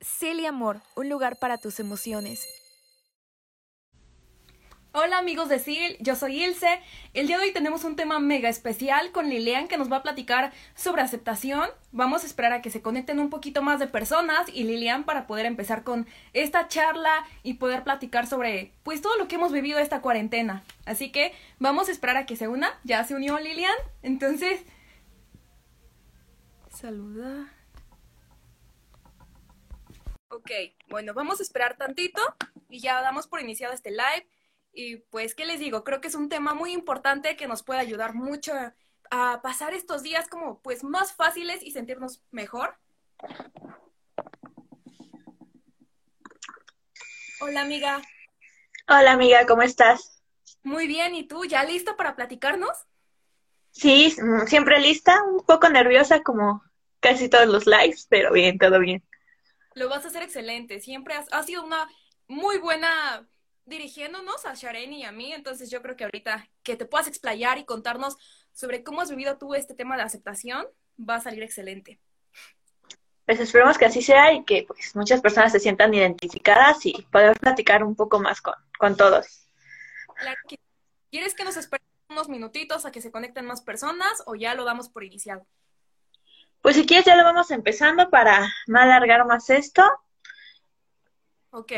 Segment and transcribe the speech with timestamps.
[0.00, 2.48] Celia Amor, un lugar para tus emociones.
[4.92, 6.80] Hola amigos de SIL, yo soy Ilse.
[7.12, 10.02] El día de hoy tenemos un tema mega especial con Lilian que nos va a
[10.02, 11.68] platicar sobre aceptación.
[11.92, 15.26] Vamos a esperar a que se conecten un poquito más de personas y Lilian para
[15.26, 19.78] poder empezar con esta charla y poder platicar sobre pues todo lo que hemos vivido
[19.78, 20.64] esta cuarentena.
[20.86, 22.70] Así que vamos a esperar a que se una.
[22.84, 23.76] Ya se unió Lilian.
[24.02, 24.62] Entonces...
[26.70, 27.59] Saluda.
[30.32, 30.50] Ok,
[30.88, 32.22] bueno, vamos a esperar tantito
[32.68, 34.28] y ya damos por iniciado este live.
[34.72, 35.82] Y pues, ¿qué les digo?
[35.82, 38.52] Creo que es un tema muy importante que nos puede ayudar mucho
[39.10, 42.76] a pasar estos días como pues más fáciles y sentirnos mejor.
[47.40, 48.00] Hola amiga.
[48.86, 50.22] Hola amiga, ¿cómo estás?
[50.62, 51.44] Muy bien, ¿y tú?
[51.44, 52.86] ¿Ya listo para platicarnos?
[53.72, 54.14] Sí,
[54.46, 56.62] siempre lista, un poco nerviosa como
[57.00, 59.02] casi todos los lives, pero bien, todo bien
[59.74, 60.80] lo vas a hacer excelente.
[60.80, 61.88] Siempre has, sido una
[62.28, 63.26] muy buena
[63.66, 67.58] dirigiéndonos a Sharen y a mí, entonces yo creo que ahorita que te puedas explayar
[67.58, 68.16] y contarnos
[68.52, 70.66] sobre cómo has vivido tú este tema de aceptación,
[70.98, 72.00] va a salir excelente.
[73.26, 77.38] Pues esperemos que así sea y que pues muchas personas se sientan identificadas y poder
[77.38, 79.46] platicar un poco más con, con todos.
[81.10, 84.64] ¿Quieres que nos esperemos unos minutitos a que se conecten más personas o ya lo
[84.64, 85.46] damos por iniciado?
[86.62, 89.82] Pues si quieres ya lo vamos empezando para no alargar más esto.
[91.50, 91.72] Ok,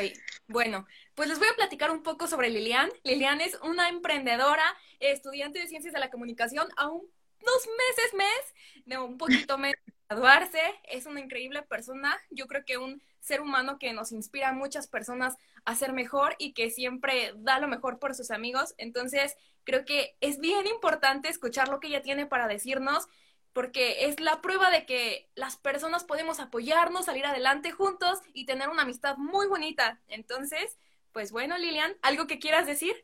[0.48, 2.90] bueno, pues les voy a platicar un poco sobre Lilian.
[3.04, 4.64] Lilian es una emprendedora,
[5.00, 7.02] estudiante de Ciencias de la Comunicación, aún
[7.40, 10.60] dos meses, mes, de un poquito menos graduarse.
[10.84, 12.18] Es una increíble persona.
[12.30, 16.34] Yo creo que un ser humano que nos inspira a muchas personas a ser mejor
[16.38, 18.74] y que siempre da lo mejor por sus amigos.
[18.78, 23.08] Entonces, creo que es bien importante escuchar lo que ella tiene para decirnos
[23.52, 28.68] porque es la prueba de que las personas podemos apoyarnos, salir adelante juntos y tener
[28.68, 30.00] una amistad muy bonita.
[30.08, 30.78] Entonces,
[31.12, 32.94] pues bueno, Lilian, ¿algo que quieras decir?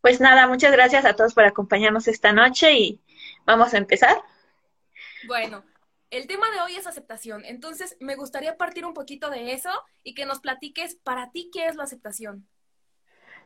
[0.00, 3.00] Pues nada, muchas gracias a todos por acompañarnos esta noche y
[3.46, 4.22] vamos a empezar.
[5.26, 5.64] Bueno,
[6.10, 9.70] el tema de hoy es aceptación, entonces me gustaría partir un poquito de eso
[10.02, 12.46] y que nos platiques para ti qué es la aceptación.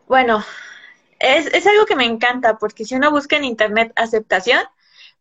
[0.06, 0.44] Bueno,
[1.20, 4.60] es, es algo que me encanta porque si uno busca en internet aceptación,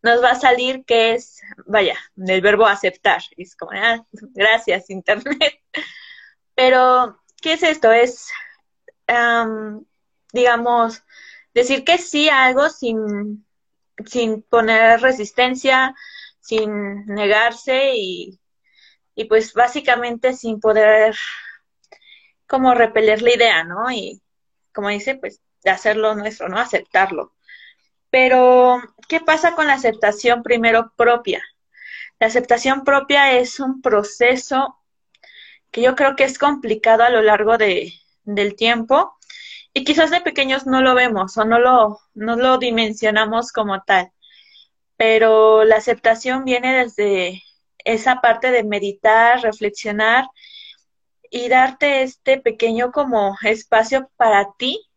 [0.02, 3.22] nos va a salir que es, vaya, del verbo aceptar.
[3.36, 5.60] Es como, ah, gracias, Internet.
[6.54, 7.92] Pero, ¿qué es esto?
[7.92, 8.30] Es,
[10.32, 11.02] digamos,
[11.54, 13.46] decir que sí a algo sin,
[14.06, 15.94] sin poner resistencia,
[16.40, 18.40] sin negarse y,
[19.14, 21.16] y pues básicamente sin poder
[22.46, 23.90] como repeler la idea, ¿no?
[23.90, 24.22] Y
[24.72, 26.58] como dice, pues de hacerlo nuestro, ¿no?
[26.58, 27.34] Aceptarlo.
[28.10, 31.42] Pero, ¿qué pasa con la aceptación primero propia?
[32.20, 34.78] La aceptación propia es un proceso
[35.70, 37.92] que yo creo que es complicado a lo largo de,
[38.24, 39.16] del tiempo
[39.72, 44.12] y quizás de pequeños no lo vemos o no lo, no lo dimensionamos como tal.
[44.96, 47.42] Pero la aceptación viene desde
[47.84, 50.28] esa parte de meditar, reflexionar
[51.30, 54.88] y darte este pequeño como espacio para ti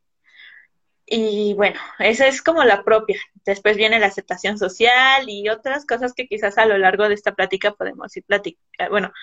[1.14, 3.20] y bueno, esa es como la propia.
[3.46, 7.34] Después viene la aceptación social y otras cosas que quizás a lo largo de esta
[7.34, 9.14] plática podemos ir platicando, bueno,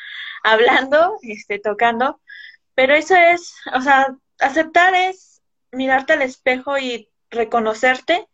[0.43, 2.21] hablando, este, tocando.
[2.75, 5.43] Pero eso es, o sea, aceptar es
[5.73, 8.27] mirarte al espejo y reconocerte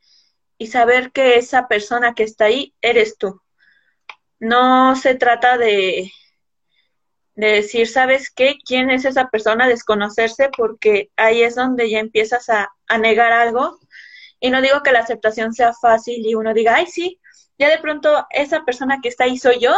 [0.59, 3.41] y saber que esa persona que está ahí eres tú.
[4.39, 6.11] No se trata de,
[7.35, 8.57] de decir, ¿sabes qué?
[8.65, 9.69] ¿Quién es esa persona?
[9.69, 13.79] Desconocerse porque ahí es donde ya empiezas a, a, negar algo.
[14.45, 17.19] Y no digo que la aceptación sea fácil y uno diga, ay, sí,
[17.59, 19.73] ya de pronto esa persona que está ahí soy yo,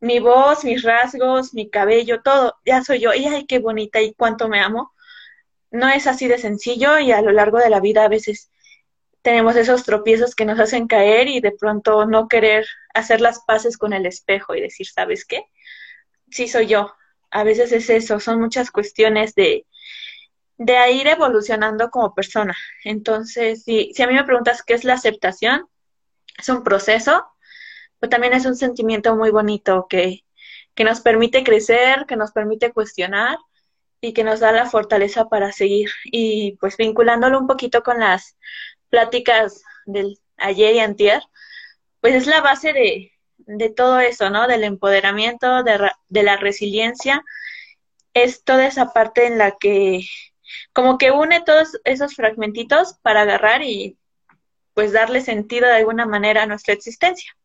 [0.00, 3.14] mi voz, mis rasgos, mi cabello, todo, ya soy yo.
[3.14, 4.92] Y ay, qué bonita y cuánto me amo.
[5.70, 8.50] No es así de sencillo y a lo largo de la vida a veces
[9.22, 13.78] tenemos esos tropiezos que nos hacen caer y de pronto no querer hacer las paces
[13.78, 15.46] con el espejo y decir, ¿sabes qué?
[16.30, 16.92] sí soy yo.
[17.30, 19.64] A veces es eso, son muchas cuestiones de,
[20.58, 22.56] de ir evolucionando como persona.
[22.84, 25.68] Entonces, si, si a mí me preguntas qué es la aceptación,
[26.38, 27.26] es un proceso,
[27.98, 30.24] pero también es un sentimiento muy bonito que,
[30.74, 33.38] que nos permite crecer, que nos permite cuestionar
[34.00, 35.90] y que nos da la fortaleza para seguir.
[36.04, 38.36] Y pues vinculándolo un poquito con las
[38.90, 41.22] pláticas del ayer y antier,
[42.00, 44.46] pues es la base de, de todo eso, ¿no?
[44.46, 47.24] Del empoderamiento, de, de la resiliencia,
[48.14, 50.00] es toda esa parte en la que
[50.72, 53.98] como que une todos esos fragmentitos para agarrar y
[54.74, 57.36] pues darle sentido de alguna manera a nuestra existencia.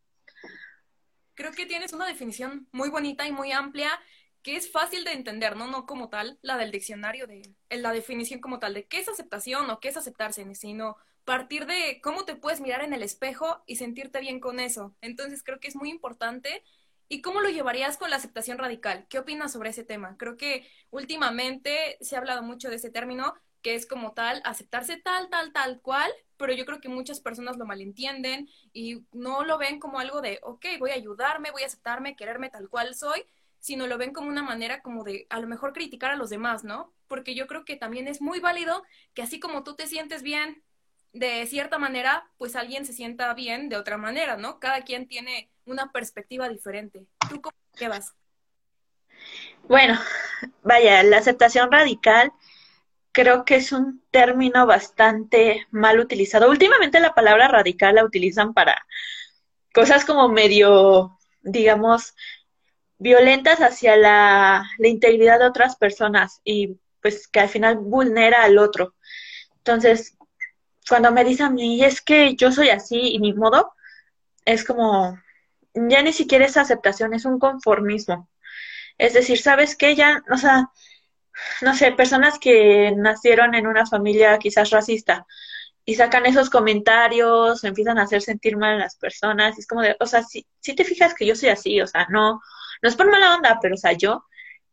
[1.33, 4.00] Creo que tienes una definición muy bonita y muy amplia
[4.44, 5.68] que es fácil de entender, ¿no?
[5.68, 9.69] No como tal, la del diccionario, de la definición como tal de qué es aceptación
[9.69, 13.75] o qué es aceptarse, sino partir de cómo te puedes mirar en el espejo y
[13.75, 14.95] sentirte bien con eso.
[15.01, 16.63] Entonces creo que es muy importante.
[17.11, 19.05] ¿Y cómo lo llevarías con la aceptación radical?
[19.09, 20.15] ¿Qué opinas sobre ese tema?
[20.17, 24.95] Creo que últimamente se ha hablado mucho de ese término, que es como tal, aceptarse
[24.95, 29.57] tal, tal, tal cual, pero yo creo que muchas personas lo malentienden y no lo
[29.57, 33.25] ven como algo de, ok, voy a ayudarme, voy a aceptarme, quererme tal cual soy,
[33.59, 36.63] sino lo ven como una manera como de a lo mejor criticar a los demás,
[36.63, 36.93] ¿no?
[37.09, 38.83] Porque yo creo que también es muy válido
[39.13, 40.63] que así como tú te sientes bien
[41.13, 44.59] de cierta manera, pues alguien se sienta bien de otra manera, ¿no?
[44.59, 47.05] Cada quien tiene una perspectiva diferente.
[47.29, 47.55] ¿Tú cómo
[47.89, 48.13] vas?
[49.67, 49.99] Bueno,
[50.63, 52.31] vaya, la aceptación radical
[53.11, 56.49] creo que es un término bastante mal utilizado.
[56.49, 58.85] Últimamente la palabra radical la utilizan para
[59.73, 62.15] cosas como medio, digamos,
[62.97, 68.57] violentas hacia la, la integridad de otras personas y pues que al final vulnera al
[68.57, 68.95] otro.
[69.57, 70.17] Entonces,
[70.91, 73.71] cuando me dicen a mí, es que yo soy así y mi modo,
[74.43, 75.17] es como,
[75.73, 78.29] ya ni siquiera es aceptación, es un conformismo.
[78.97, 79.95] Es decir, ¿sabes qué?
[79.95, 80.69] Ya, o sea,
[81.61, 85.25] no sé, personas que nacieron en una familia quizás racista
[85.85, 89.83] y sacan esos comentarios, empiezan a hacer sentir mal a las personas, y es como
[89.83, 92.41] de, o sea, si, si te fijas que yo soy así, o sea, no,
[92.81, 94.25] no es por mala onda, pero o sea, yo,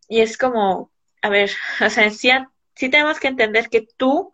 [0.09, 0.91] y es como,
[1.23, 1.53] a ver,
[1.87, 2.31] o sea, sí,
[2.75, 4.33] sí tenemos que entender que tú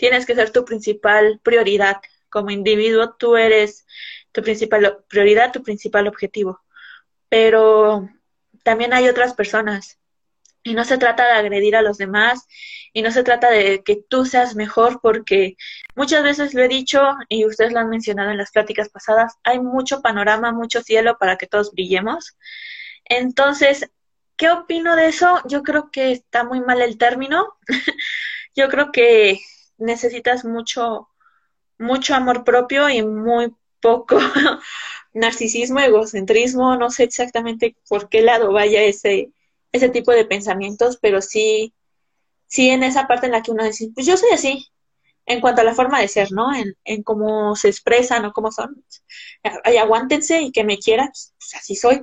[0.00, 1.98] tienes que ser tu principal prioridad.
[2.30, 3.86] Como individuo, tú eres
[4.32, 6.58] tu principal prioridad, tu principal objetivo.
[7.28, 8.08] Pero
[8.64, 9.98] también hay otras personas.
[10.62, 12.46] Y no se trata de agredir a los demás
[12.94, 15.56] y no se trata de que tú seas mejor porque
[15.94, 19.58] muchas veces lo he dicho y ustedes lo han mencionado en las pláticas pasadas, hay
[19.60, 22.36] mucho panorama, mucho cielo para que todos brillemos.
[23.04, 23.90] Entonces,
[24.36, 25.40] ¿qué opino de eso?
[25.46, 27.54] Yo creo que está muy mal el término.
[28.56, 29.40] Yo creo que
[29.80, 31.08] necesitas mucho,
[31.78, 34.18] mucho amor propio y muy poco
[35.14, 39.32] narcisismo, egocentrismo, no sé exactamente por qué lado vaya ese,
[39.72, 41.74] ese tipo de pensamientos, pero sí,
[42.46, 44.68] sí en esa parte en la que uno dice, pues yo soy así,
[45.26, 46.54] en cuanto a la forma de ser, ¿no?
[46.54, 48.84] En, en cómo se expresan o cómo son.
[49.64, 52.02] Ay, aguántense y que me quieran, pues así soy.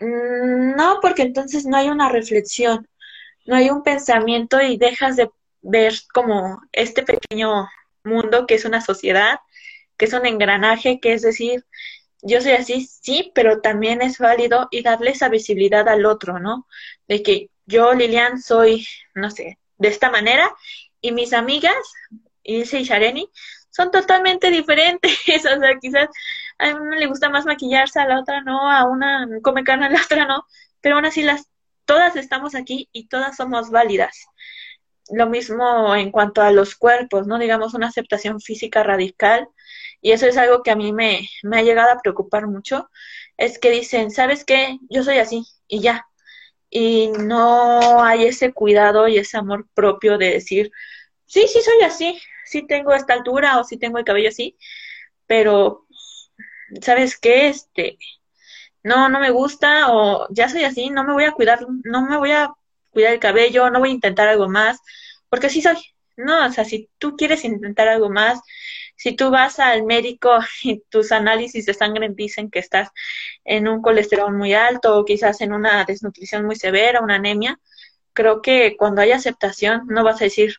[0.00, 2.88] Mm, no, porque entonces no hay una reflexión,
[3.46, 5.30] no hay un pensamiento y dejas de
[5.62, 7.68] ver como este pequeño
[8.04, 9.40] mundo que es una sociedad,
[9.96, 11.64] que es un engranaje, que es decir,
[12.22, 16.66] yo soy así, sí, pero también es válido y darle esa visibilidad al otro, ¿no?
[17.08, 20.52] De que yo, Lilian, soy, no sé, de esta manera
[21.00, 21.74] y mis amigas,
[22.44, 23.30] Ilse y Shareni,
[23.70, 25.18] son totalmente diferentes.
[25.56, 26.08] o sea, quizás
[26.58, 29.90] a una le gusta más maquillarse, a la otra no, a una come carne, a
[29.90, 30.46] la otra no,
[30.80, 31.48] pero aún así las,
[31.84, 34.26] todas estamos aquí y todas somos válidas
[35.10, 37.38] lo mismo en cuanto a los cuerpos, ¿no?
[37.38, 39.48] Digamos, una aceptación física radical.
[40.00, 42.90] Y eso es algo que a mí me, me ha llegado a preocupar mucho.
[43.36, 44.78] Es que dicen, ¿sabes qué?
[44.90, 46.06] Yo soy así y ya.
[46.70, 50.72] Y no hay ese cuidado y ese amor propio de decir,
[51.26, 54.56] sí, sí soy así, sí tengo esta altura o sí tengo el cabello así,
[55.26, 55.86] pero,
[56.80, 57.48] ¿sabes qué?
[57.48, 57.98] Este,
[58.82, 62.16] no, no me gusta o ya soy así, no me voy a cuidar, no me
[62.16, 62.52] voy a
[62.92, 64.78] cuidar el cabello, no voy a intentar algo más,
[65.28, 65.76] porque así soy.
[66.16, 68.40] No, o sea, si tú quieres intentar algo más,
[68.96, 72.90] si tú vas al médico y tus análisis de sangre dicen que estás
[73.44, 77.58] en un colesterol muy alto o quizás en una desnutrición muy severa, una anemia,
[78.12, 80.56] creo que cuando hay aceptación no vas a decir,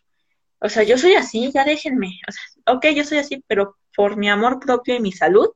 [0.60, 2.20] o sea, yo soy así, ya déjenme.
[2.28, 5.50] O sea, ok, yo soy así, pero por mi amor propio y mi salud,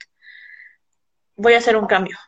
[1.36, 2.18] voy a hacer un cambio.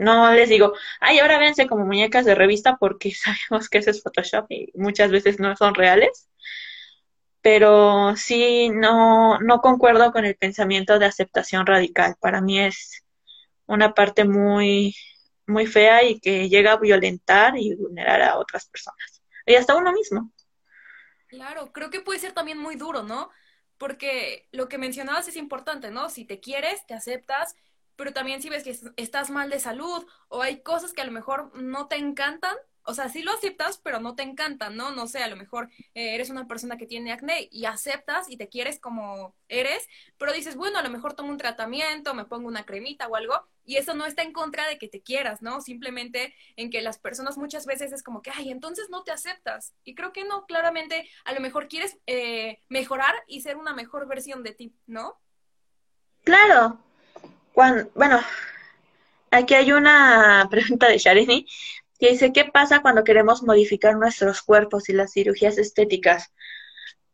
[0.00, 4.02] No les digo, ay, ahora véanse como muñecas de revista porque sabemos que eso es
[4.02, 6.28] Photoshop y muchas veces no son reales.
[7.42, 12.16] Pero sí, no, no concuerdo con el pensamiento de aceptación radical.
[12.20, 13.04] Para mí es
[13.66, 14.94] una parte muy,
[15.46, 19.22] muy fea y que llega a violentar y vulnerar a otras personas.
[19.46, 20.32] Y hasta uno mismo.
[21.28, 23.30] Claro, creo que puede ser también muy duro, ¿no?
[23.78, 26.10] Porque lo que mencionabas es importante, ¿no?
[26.10, 27.54] Si te quieres, te aceptas
[28.00, 31.12] pero también si ves que estás mal de salud o hay cosas que a lo
[31.12, 34.90] mejor no te encantan, o sea, sí lo aceptas, pero no te encantan, ¿no?
[34.90, 38.38] No sé, a lo mejor eh, eres una persona que tiene acné y aceptas y
[38.38, 42.48] te quieres como eres, pero dices, bueno, a lo mejor tomo un tratamiento, me pongo
[42.48, 43.34] una cremita o algo,
[43.66, 45.60] y eso no está en contra de que te quieras, ¿no?
[45.60, 49.74] Simplemente en que las personas muchas veces es como que, ay, entonces no te aceptas.
[49.84, 54.08] Y creo que no, claramente, a lo mejor quieres eh, mejorar y ser una mejor
[54.08, 55.20] versión de ti, ¿no?
[56.24, 56.78] Claro,
[57.94, 58.20] bueno,
[59.30, 61.46] aquí hay una pregunta de Sharini
[61.98, 66.32] que dice, ¿qué pasa cuando queremos modificar nuestros cuerpos y las cirugías estéticas?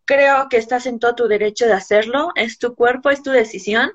[0.05, 3.91] Creo que estás en todo tu derecho de hacerlo, es tu cuerpo, es tu decisión,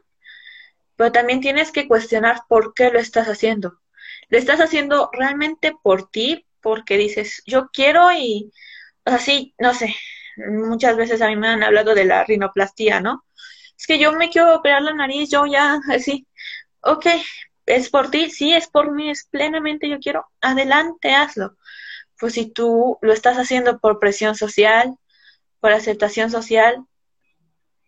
[0.98, 3.80] pero también tienes que cuestionar por qué lo estás haciendo.
[4.28, 6.46] ¿Lo estás haciendo realmente por ti?
[6.62, 8.52] Porque dices, yo quiero y,
[9.06, 9.96] así, no sé,
[10.38, 13.24] muchas veces a mí me han hablado de la rinoplastía, ¿no?
[13.82, 16.28] Es que yo me quiero operar la nariz, yo ya, así,
[16.82, 17.08] ok,
[17.66, 21.58] es por ti, sí, es por mí, es plenamente yo quiero, adelante, hazlo.
[22.20, 24.96] Pues si tú lo estás haciendo por presión social,
[25.60, 26.86] por aceptación social,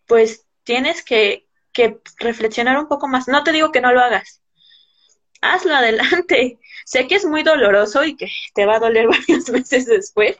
[0.06, 3.28] pues tienes que, que reflexionar un poco más.
[3.28, 4.42] No te digo que no lo hagas,
[5.44, 6.58] hazlo adelante.
[6.84, 10.36] Sé que es muy doloroso y que te va a doler varias veces después,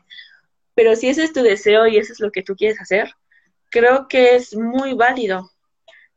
[0.75, 3.15] pero si ese es tu deseo y eso es lo que tú quieres hacer,
[3.71, 5.51] creo que es muy válido.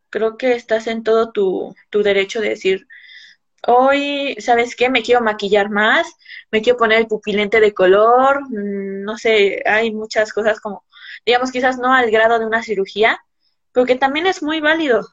[0.10, 2.88] Creo que estás en todo tu, tu derecho de decir,
[3.66, 4.90] hoy, ¿sabes qué?
[4.90, 6.08] Me quiero maquillar más,
[6.52, 10.86] me quiero poner el pupilente de color, mm, no sé, hay muchas cosas como,
[11.26, 13.20] digamos, quizás no al grado de una cirugía,
[13.72, 15.08] pero que también es muy válido.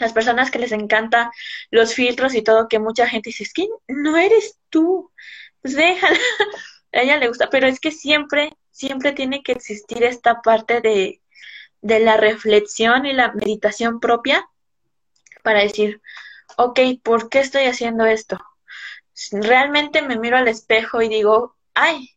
[0.00, 1.30] Las personas que les encanta
[1.70, 5.12] los filtros y todo, que mucha gente dice, es que no eres tú,
[5.62, 6.18] pues déjala,
[6.92, 11.22] a ella le gusta, pero es que siempre, siempre tiene que existir esta parte de,
[11.84, 14.48] de la reflexión y la meditación propia
[15.42, 16.00] para decir,
[16.56, 18.40] ok, ¿por qué estoy haciendo esto?
[19.32, 22.08] Realmente me miro al espejo y digo, ay,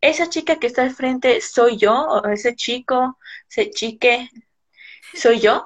[0.00, 3.16] esa chica que está al frente soy yo, o ese chico,
[3.48, 4.28] ese chique,
[5.14, 5.64] soy yo.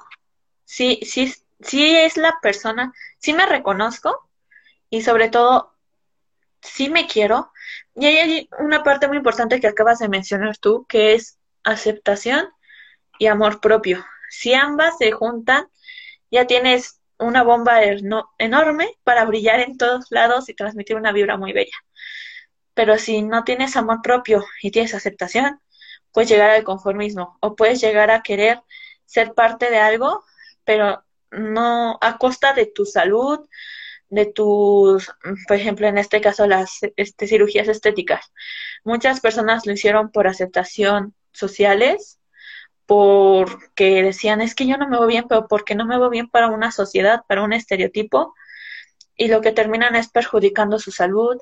[0.66, 4.28] Sí, sí, sí es la persona, sí me reconozco
[4.90, 5.74] y sobre todo,
[6.60, 7.52] sí me quiero.
[7.94, 12.46] Y hay una parte muy importante que acabas de mencionar tú, que es aceptación
[13.20, 14.04] y amor propio.
[14.30, 15.68] Si ambas se juntan,
[16.30, 17.82] ya tienes una bomba
[18.38, 21.76] enorme para brillar en todos lados y transmitir una vibra muy bella.
[22.72, 25.60] Pero si no tienes amor propio y tienes aceptación,
[26.12, 28.62] puedes llegar al conformismo o puedes llegar a querer
[29.04, 30.24] ser parte de algo,
[30.64, 33.40] pero no a costa de tu salud,
[34.08, 35.12] de tus,
[35.46, 38.32] por ejemplo, en este caso, las este, cirugías estéticas.
[38.82, 42.19] Muchas personas lo hicieron por aceptación sociales
[42.90, 46.28] porque decían, es que yo no me veo bien, pero porque no me veo bien
[46.28, 48.34] para una sociedad, para un estereotipo,
[49.14, 51.36] y lo que terminan es perjudicando su salud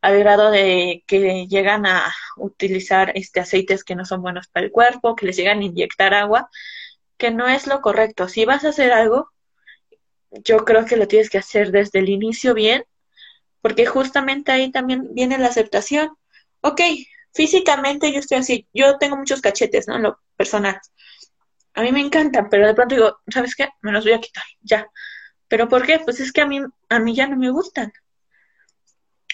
[0.00, 4.70] al grado de que llegan a utilizar este aceites que no son buenos para el
[4.70, 6.48] cuerpo, que les llegan a inyectar agua,
[7.16, 8.28] que no es lo correcto.
[8.28, 9.28] Si vas a hacer algo,
[10.30, 12.84] yo creo que lo tienes que hacer desde el inicio bien,
[13.60, 16.16] porque justamente ahí también viene la aceptación.
[16.60, 16.80] Ok,
[17.34, 19.96] físicamente yo estoy así, yo tengo muchos cachetes, ¿no?
[19.96, 20.80] En lo personal.
[21.74, 23.68] A mí me encantan, pero de pronto digo, ¿sabes qué?
[23.80, 24.86] Me los voy a quitar, ya.
[25.48, 25.98] ¿Pero por qué?
[26.00, 27.92] Pues es que a mí, a mí ya no me gustan.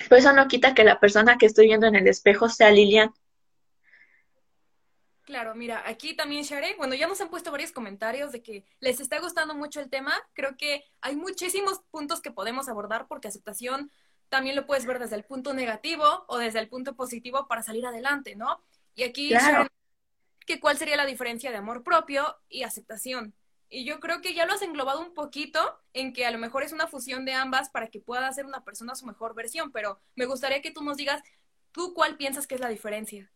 [0.09, 3.13] Pues eso no quita que la persona que estoy viendo en el espejo sea Lilian.
[5.29, 8.99] Claro, mira, aquí también Share, bueno, ya nos han puesto varios comentarios de que les
[8.99, 10.15] está gustando mucho el tema.
[10.33, 13.91] Creo que hay muchísimos puntos que podemos abordar porque aceptación
[14.31, 17.85] también lo puedes ver desde el punto negativo o desde el punto positivo para salir
[17.85, 18.63] adelante, ¿no?
[18.95, 19.35] Y aquí,
[20.49, 23.35] que ¿cuál sería la diferencia de amor propio y aceptación?
[23.69, 25.61] Y yo creo que ya lo has englobado un poquito
[25.93, 28.65] en que a lo mejor es una fusión de ambas para que pueda ser una
[28.65, 31.23] persona su mejor versión, pero me gustaría que tú nos digas,
[31.71, 33.31] ¿tú cuál piensas que es la diferencia?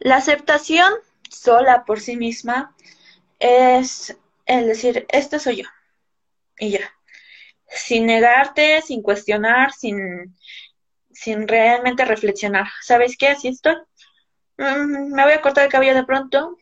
[0.00, 0.92] La aceptación
[1.30, 2.76] sola por sí misma
[3.38, 4.16] es
[4.46, 5.68] el decir, esto soy yo.
[6.58, 6.92] Y ya
[7.68, 10.36] sin negarte, sin cuestionar, sin,
[11.12, 12.66] sin realmente reflexionar.
[12.82, 13.28] ¿Sabes qué?
[13.28, 13.76] Así estoy.
[14.58, 16.58] Mm, me voy a cortar el cabello de pronto.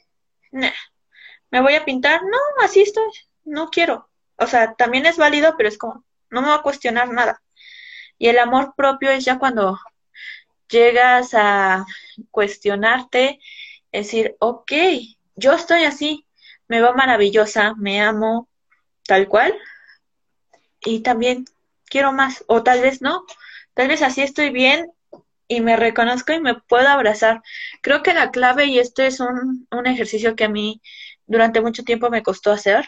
[1.50, 2.22] Me voy a pintar.
[2.22, 3.10] No, así estoy.
[3.44, 4.08] No quiero.
[4.36, 7.42] O sea, también es válido, pero es como, no me voy a cuestionar nada.
[8.18, 9.78] Y el amor propio es ya cuando
[10.68, 11.86] llegas a
[12.30, 13.40] cuestionarte,
[13.92, 14.72] decir, ok,
[15.36, 16.26] yo estoy así,
[16.68, 18.48] me va maravillosa, me amo,
[19.04, 19.54] tal cual,
[20.80, 21.44] y también
[21.86, 23.24] quiero más, o tal vez no,
[23.74, 24.92] tal vez así estoy bien
[25.48, 27.42] y me reconozco y me puedo abrazar.
[27.82, 30.82] Creo que la clave, y esto es un, un ejercicio que a mí
[31.26, 32.86] durante mucho tiempo me costó hacer,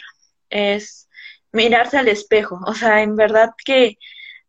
[0.50, 1.08] es
[1.52, 2.60] mirarse al espejo.
[2.66, 3.98] O sea, en verdad que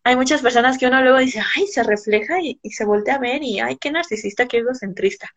[0.03, 3.19] hay muchas personas que uno luego dice, ay, se refleja y, y, se voltea a
[3.19, 5.29] ver y, ay, qué narcisista, qué egocentrista.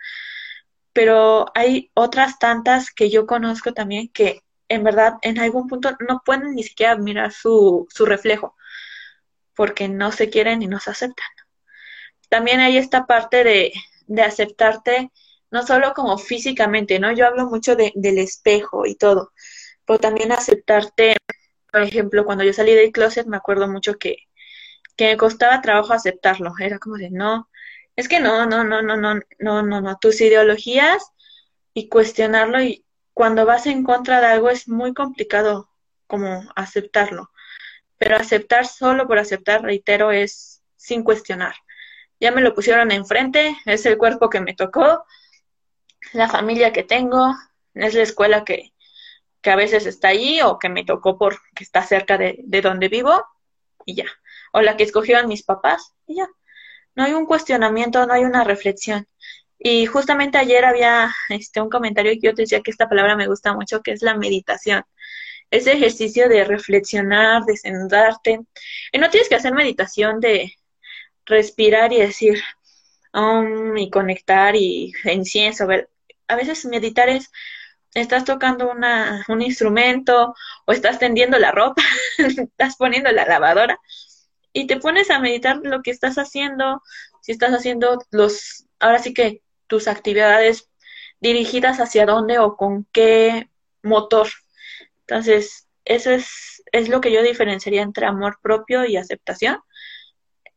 [0.92, 6.22] Pero hay otras tantas que yo conozco también que en verdad en algún punto no
[6.24, 8.56] pueden ni siquiera mirar su, su reflejo
[9.54, 11.26] porque no se quieren y no se aceptan.
[12.32, 13.72] También hay esta parte de,
[14.06, 15.12] de aceptarte
[15.50, 17.12] no solo como físicamente, ¿no?
[17.12, 19.32] Yo hablo mucho de, del espejo y todo,
[19.86, 21.16] pero también aceptarte,
[21.72, 24.16] por ejemplo, cuando yo salí del closet me acuerdo mucho que
[24.96, 26.52] que me costaba trabajo aceptarlo.
[26.60, 27.48] Era como de, no,
[27.96, 31.02] es que no, no, no, no, no, no, no, no, tus ideologías
[31.74, 32.84] y cuestionarlo y
[33.14, 35.68] cuando vas en contra de algo es muy complicado
[36.06, 37.30] como aceptarlo.
[37.98, 41.54] Pero aceptar solo por aceptar, reitero, es sin cuestionar.
[42.22, 45.04] Ya me lo pusieron enfrente, es el cuerpo que me tocó,
[46.12, 47.34] la familia que tengo,
[47.74, 48.72] es la escuela que,
[49.40, 52.86] que a veces está allí o que me tocó porque está cerca de, de donde
[52.86, 53.26] vivo
[53.84, 54.06] y ya.
[54.52, 56.28] O la que escogieron mis papás y ya.
[56.94, 59.08] No hay un cuestionamiento, no hay una reflexión.
[59.58, 63.26] Y justamente ayer había este, un comentario que yo te decía que esta palabra me
[63.26, 64.84] gusta mucho, que es la meditación.
[65.50, 68.42] Ese ejercicio de reflexionar, de sentarte.
[68.92, 70.54] Y no tienes que hacer meditación de
[71.32, 72.42] respirar y decir,
[73.76, 75.66] y conectar y incienso.
[76.28, 77.30] A veces meditar es
[77.94, 80.34] estás tocando una, un instrumento
[80.66, 81.82] o estás tendiendo la ropa,
[82.18, 83.78] estás poniendo la lavadora
[84.52, 86.82] y te pones a meditar lo que estás haciendo,
[87.22, 90.68] si estás haciendo los, ahora sí que tus actividades
[91.20, 93.48] dirigidas hacia dónde o con qué
[93.82, 94.28] motor.
[95.06, 99.58] Entonces, eso es, es lo que yo diferenciaría entre amor propio y aceptación.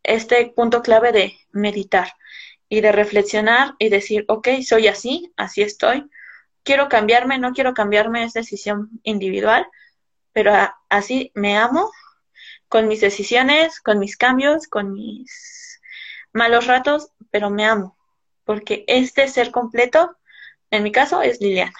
[0.08, 2.14] Este punto clave de meditar
[2.70, 6.10] y de reflexionar y decir, ok, soy así, así estoy,
[6.64, 9.68] quiero cambiarme, no quiero cambiarme, es decisión individual,
[10.34, 10.52] pero
[10.90, 11.92] así me amo
[12.68, 15.82] con mis decisiones, con mis cambios, con mis
[16.34, 17.98] malos ratos, pero me amo,
[18.44, 20.18] porque este ser completo,
[20.72, 21.80] en mi caso, es Liliana.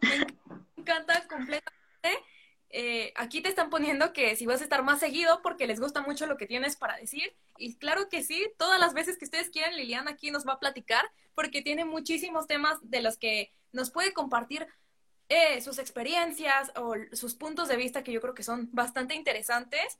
[0.00, 2.24] Me encanta completamente.
[2.70, 6.02] Eh, aquí te están poniendo que si vas a estar más seguido porque les gusta
[6.02, 7.34] mucho lo que tienes para decir.
[7.56, 10.60] Y claro que sí, todas las veces que ustedes quieran, Liliana aquí nos va a
[10.60, 14.66] platicar porque tiene muchísimos temas de los que nos puede compartir
[15.28, 19.98] eh, sus experiencias o sus puntos de vista que yo creo que son bastante interesantes.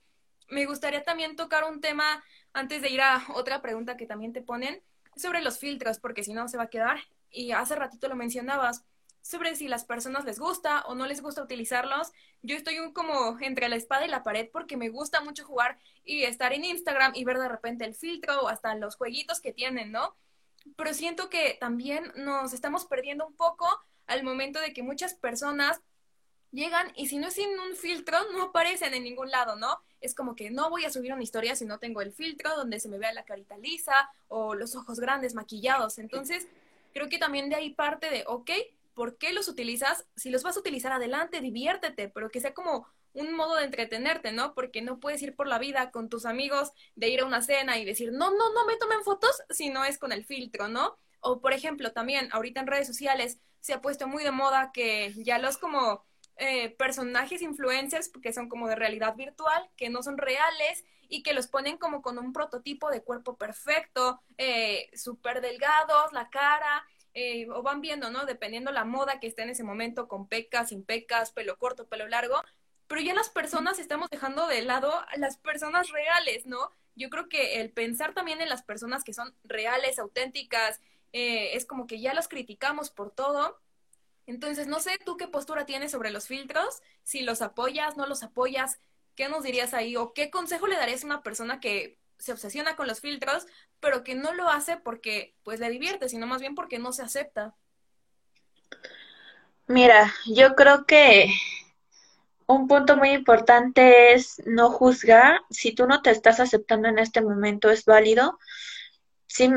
[0.48, 4.42] Me gustaría también tocar un tema antes de ir a otra pregunta que también te
[4.42, 4.82] ponen
[5.16, 6.98] sobre los filtros, porque si no se va a quedar.
[7.30, 8.84] Y hace ratito lo mencionabas
[9.22, 12.12] sobre si las personas les gusta o no les gusta utilizarlos.
[12.42, 15.78] Yo estoy un como entre la espada y la pared porque me gusta mucho jugar
[16.04, 19.52] y estar en Instagram y ver de repente el filtro o hasta los jueguitos que
[19.52, 20.16] tienen, ¿no?
[20.76, 23.68] Pero siento que también nos estamos perdiendo un poco
[24.06, 25.80] al momento de que muchas personas
[26.50, 29.80] llegan y si no es sin un filtro no aparecen en ningún lado, ¿no?
[30.00, 32.80] Es como que no voy a subir una historia si no tengo el filtro donde
[32.80, 35.98] se me vea la carita lisa o los ojos grandes maquillados.
[35.98, 36.46] Entonces,
[36.92, 38.50] creo que también de ahí parte de, ok,
[38.98, 40.08] ¿por qué los utilizas?
[40.16, 44.32] Si los vas a utilizar adelante, diviértete, pero que sea como un modo de entretenerte,
[44.32, 44.54] ¿no?
[44.54, 47.78] Porque no puedes ir por la vida con tus amigos de ir a una cena
[47.78, 50.98] y decir, no, no, no me tomen fotos si no es con el filtro, ¿no?
[51.20, 55.14] O por ejemplo, también ahorita en redes sociales se ha puesto muy de moda que
[55.18, 56.04] ya los como
[56.36, 61.34] eh, personajes influencers, que son como de realidad virtual, que no son reales y que
[61.34, 66.84] los ponen como con un prototipo de cuerpo perfecto, eh, súper delgados, la cara,
[67.20, 68.26] eh, o van viendo, ¿no?
[68.26, 72.06] Dependiendo la moda que esté en ese momento, con pecas, sin pecas, pelo corto, pelo
[72.06, 72.40] largo,
[72.86, 76.70] pero ya las personas estamos dejando de lado a las personas reales, ¿no?
[76.94, 80.80] Yo creo que el pensar también en las personas que son reales, auténticas,
[81.12, 83.58] eh, es como que ya los criticamos por todo.
[84.26, 88.22] Entonces, no sé tú qué postura tienes sobre los filtros, si los apoyas, no los
[88.22, 88.78] apoyas,
[89.16, 89.96] ¿qué nos dirías ahí?
[89.96, 93.46] ¿O qué consejo le darías a una persona que se obsesiona con los filtros,
[93.80, 97.02] pero que no lo hace porque pues le divierte, sino más bien porque no se
[97.02, 97.54] acepta?
[99.66, 101.30] Mira, yo creo que
[102.46, 105.42] un punto muy importante es no juzgar.
[105.50, 108.38] Si tú no te estás aceptando en este momento, es válido.
[109.26, 109.50] Sí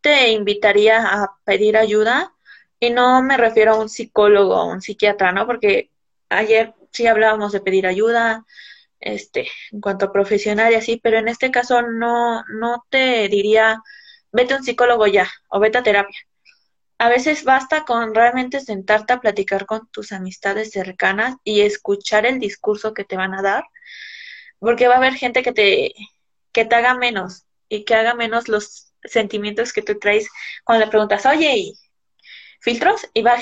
[0.00, 2.34] te invitaría a pedir ayuda
[2.80, 5.46] y no me refiero a un psicólogo o un psiquiatra, ¿no?
[5.46, 5.90] Porque
[6.28, 8.44] ayer sí hablábamos de pedir ayuda,
[9.02, 13.82] este, en cuanto a profesional y así, pero en este caso no, no te diría,
[14.32, 16.18] vete a un psicólogo ya o vete a terapia
[17.02, 22.38] a veces basta con realmente sentarte a platicar con tus amistades cercanas y escuchar el
[22.38, 23.64] discurso que te van a dar,
[24.60, 25.92] porque va a haber gente que te,
[26.52, 30.28] que te haga menos y que haga menos los sentimientos que tú traes
[30.62, 31.72] cuando le preguntas, oye,
[32.60, 33.08] filtros?
[33.14, 33.38] Y va a,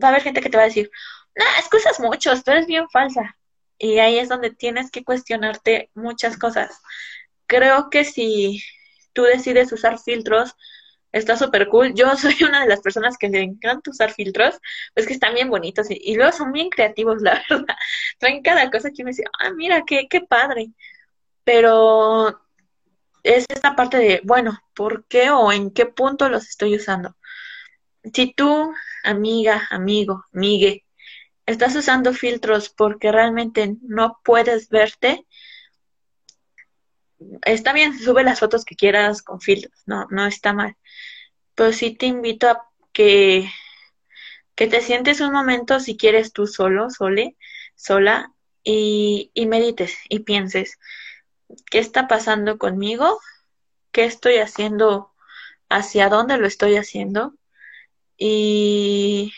[0.00, 0.88] va a haber gente que te va a decir,
[1.34, 3.36] no, excusas mucho, tú eres bien falsa.
[3.80, 6.80] Y ahí es donde tienes que cuestionarte muchas cosas.
[7.46, 8.62] Creo que si
[9.14, 10.54] tú decides usar filtros,
[11.12, 11.94] está súper cool.
[11.94, 14.60] Yo soy una de las personas que le encanta usar filtros,
[14.94, 17.76] pues que están bien bonitos y, luego son bien creativos, la verdad.
[18.18, 20.72] Traen cada cosa que me dice, ah, mira, qué, qué padre.
[21.44, 22.40] Pero
[23.22, 27.16] es esta parte de, bueno, ¿por qué o en qué punto los estoy usando?
[28.14, 28.72] Si tú,
[29.04, 30.84] amiga, amigo, migue,
[31.50, 35.26] estás usando filtros porque realmente no puedes verte,
[37.42, 40.76] está bien, sube las fotos que quieras con filtros, no, no está mal.
[41.54, 43.50] Pero sí te invito a que,
[44.54, 47.36] que te sientes un momento, si quieres tú solo, sole,
[47.74, 48.32] sola,
[48.62, 50.78] y, y medites y pienses,
[51.70, 53.18] ¿qué está pasando conmigo?
[53.92, 55.12] ¿Qué estoy haciendo?
[55.68, 57.34] ¿Hacia dónde lo estoy haciendo?
[58.16, 59.32] Y,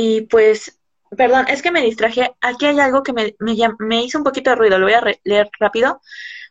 [0.00, 0.78] y pues,
[1.16, 2.32] perdón, es que me distraje.
[2.40, 5.02] Aquí hay algo que me, me, me hizo un poquito de ruido, lo voy a
[5.24, 6.00] leer rápido.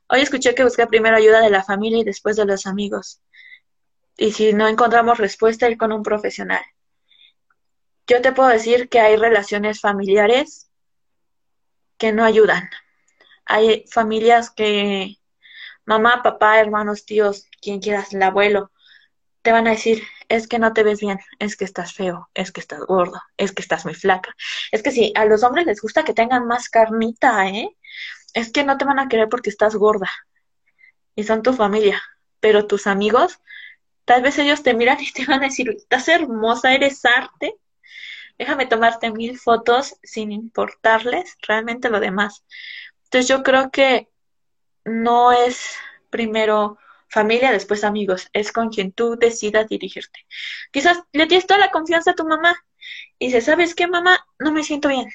[0.10, 3.22] Hoy escuché que busqué primero ayuda de la familia y después de los amigos.
[4.18, 6.62] Y si no encontramos respuesta, ir con un profesional.
[8.06, 10.70] Yo te puedo decir que hay relaciones familiares
[11.98, 12.70] que no ayudan.
[13.46, 15.16] Hay familias que
[15.86, 18.72] mamá, papá, hermanos, tíos, quien quieras, el abuelo,
[19.42, 22.52] te van a decir, es que no te ves bien, es que estás feo, es
[22.52, 24.36] que estás gordo, es que estás muy flaca.
[24.72, 27.76] Es que si a los hombres les gusta que tengan más carnita, ¿eh?
[28.34, 30.10] Es que no te van a querer porque estás gorda
[31.16, 32.02] y son tu familia,
[32.40, 33.40] pero tus amigos,
[34.06, 37.56] tal vez ellos te miran y te van a decir, estás hermosa, eres arte,
[38.38, 42.44] déjame tomarte mil fotos sin importarles realmente lo demás.
[43.06, 44.10] Entonces yo creo que
[44.86, 45.76] no es
[46.10, 46.78] primero
[47.10, 50.26] familia, después amigos, es con quien tú decidas dirigirte.
[50.72, 52.56] Quizás le tienes toda la confianza a tu mamá
[53.20, 54.26] y dices, ¿sabes qué, mamá?
[54.40, 55.08] No me siento bien,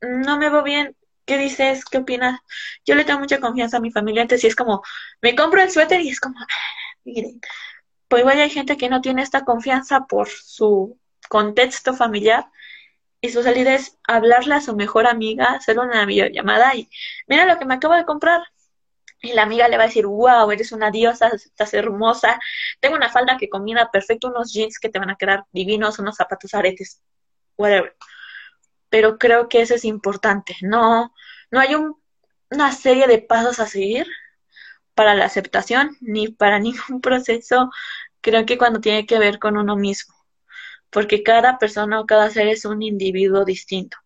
[0.00, 1.84] no me veo bien, ¿qué dices?
[1.84, 2.40] ¿Qué opinas?
[2.84, 4.82] Yo le tengo mucha confianza a mi familia, entonces es como,
[5.22, 6.46] me compro el suéter y es como, ah,
[7.04, 7.40] miren,
[8.08, 10.98] pues igual hay gente que no tiene esta confianza por su
[11.28, 12.46] contexto familiar
[13.20, 16.88] y su salida es hablarle a su mejor amiga, hacer una videollamada y
[17.28, 18.42] mira lo que me acabo de comprar,
[19.22, 22.40] y la amiga le va a decir, wow, eres una diosa, estás hermosa,
[22.80, 26.16] tengo una falda que combina perfecto, unos jeans que te van a quedar divinos, unos
[26.16, 27.02] zapatos aretes,
[27.56, 27.96] whatever.
[28.88, 31.14] Pero creo que eso es importante, no,
[31.50, 32.00] no hay un,
[32.50, 34.06] una serie de pasos a seguir
[34.94, 37.70] para la aceptación ni para ningún proceso,
[38.20, 40.14] creo que cuando tiene que ver con uno mismo,
[40.90, 43.96] porque cada persona o cada ser es un individuo distinto.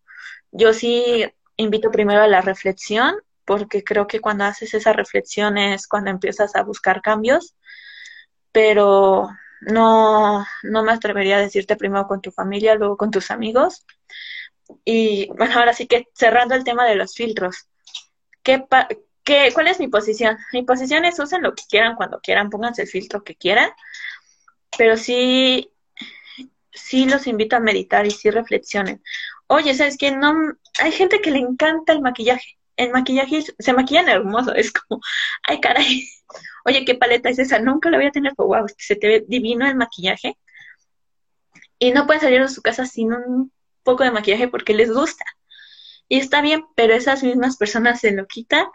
[0.51, 1.25] Yo sí
[1.57, 6.55] invito primero a la reflexión porque creo que cuando haces esa reflexión es cuando empiezas
[6.55, 7.55] a buscar cambios,
[8.51, 9.29] pero
[9.61, 13.85] no, no me atrevería a decirte primero con tu familia, luego con tus amigos.
[14.83, 17.67] Y bueno, ahora sí que cerrando el tema de los filtros,
[18.43, 18.65] ¿qué,
[19.23, 20.37] qué, ¿cuál es mi posición?
[20.53, 23.69] Mi posición es usen lo que quieran cuando quieran, pónganse el filtro que quieran,
[24.77, 25.71] pero sí,
[26.71, 29.03] sí los invito a meditar y sí reflexionen.
[29.47, 30.11] Oye, ¿sabes qué?
[30.11, 30.33] No,
[30.79, 35.01] hay gente que le encanta el maquillaje el maquillaje se maquillan hermoso, es como,
[35.43, 36.07] ay caray,
[36.65, 37.59] oye, ¿qué paleta es esa?
[37.59, 40.37] Nunca la voy a tener, wow, se te ve divino el maquillaje.
[41.79, 43.51] Y no pueden salir de su casa sin un
[43.83, 45.25] poco de maquillaje porque les gusta.
[46.07, 48.67] Y está bien, pero esas mismas personas se lo quitan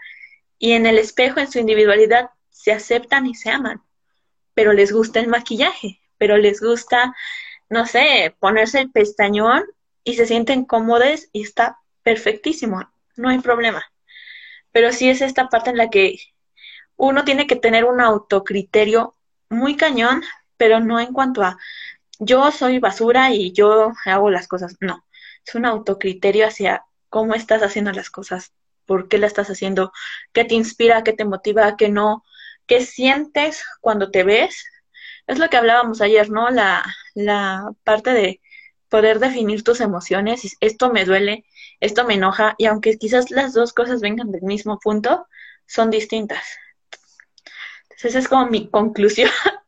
[0.59, 3.83] y en el espejo, en su individualidad, se aceptan y se aman.
[4.55, 7.15] Pero les gusta el maquillaje, pero les gusta,
[7.69, 9.65] no sé, ponerse el pestañón
[10.05, 13.85] y se sienten cómodos y está perfectísimo no hay problema.
[14.73, 16.19] Pero sí es esta parte en la que
[16.97, 19.17] uno tiene que tener un autocriterio
[19.49, 20.23] muy cañón,
[20.57, 21.59] pero no en cuanto a
[22.19, 24.77] yo soy basura y yo hago las cosas.
[24.81, 25.05] No,
[25.47, 28.53] es un autocriterio hacia cómo estás haciendo las cosas,
[28.87, 29.93] por qué la estás haciendo,
[30.33, 32.25] qué te inspira, qué te motiva, qué no,
[32.67, 34.65] qué sientes cuando te ves.
[35.27, 36.51] Es lo que hablábamos ayer, ¿no?
[36.51, 38.41] La, la parte de
[38.89, 40.57] poder definir tus emociones.
[40.61, 41.45] Esto me duele,
[41.81, 45.27] esto me enoja y aunque quizás las dos cosas vengan del mismo punto,
[45.67, 46.45] son distintas.
[47.85, 49.31] Entonces esa es como mi conclusión.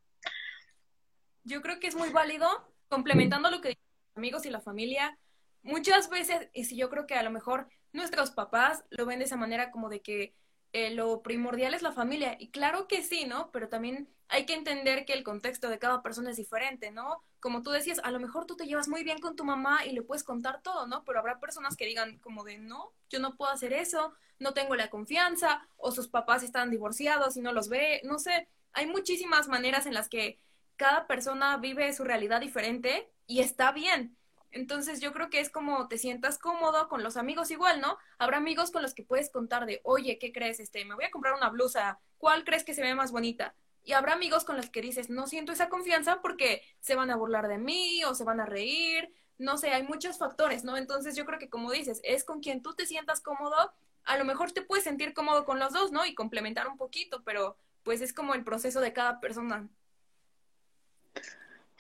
[1.45, 2.49] Yo creo que es muy válido,
[2.89, 5.19] complementando lo que dicen los amigos y la familia,
[5.63, 9.25] muchas veces, y si yo creo que a lo mejor nuestros papás lo ven de
[9.25, 10.37] esa manera como de que
[10.73, 12.37] eh, lo primordial es la familia.
[12.39, 13.51] Y claro que sí, ¿no?
[13.53, 17.23] Pero también hay que entender que el contexto de cada persona es diferente, ¿no?
[17.41, 19.93] Como tú decías, a lo mejor tú te llevas muy bien con tu mamá y
[19.93, 21.05] le puedes contar todo, ¿no?
[21.05, 24.75] Pero habrá personas que digan como de, no, yo no puedo hacer eso, no tengo
[24.75, 28.49] la confianza, o sus papás están divorciados y no los ve, no sé.
[28.73, 30.41] Hay muchísimas maneras en las que
[30.77, 34.17] cada persona vive su realidad diferente y está bien.
[34.53, 37.99] Entonces yo creo que es como te sientas cómodo con los amigos igual, ¿no?
[38.19, 40.61] Habrá amigos con los que puedes contar de, oye, ¿qué crees?
[40.61, 43.55] Este, me voy a comprar una blusa, ¿cuál crees que se ve más bonita?
[43.85, 47.17] Y habrá amigos con los que dices, no siento esa confianza porque se van a
[47.17, 50.77] burlar de mí o se van a reír, no sé, hay muchos factores, ¿no?
[50.77, 53.73] Entonces yo creo que como dices, es con quien tú te sientas cómodo,
[54.05, 56.05] a lo mejor te puedes sentir cómodo con los dos, ¿no?
[56.07, 59.69] Y complementar un poquito, pero pues es como el proceso de cada persona.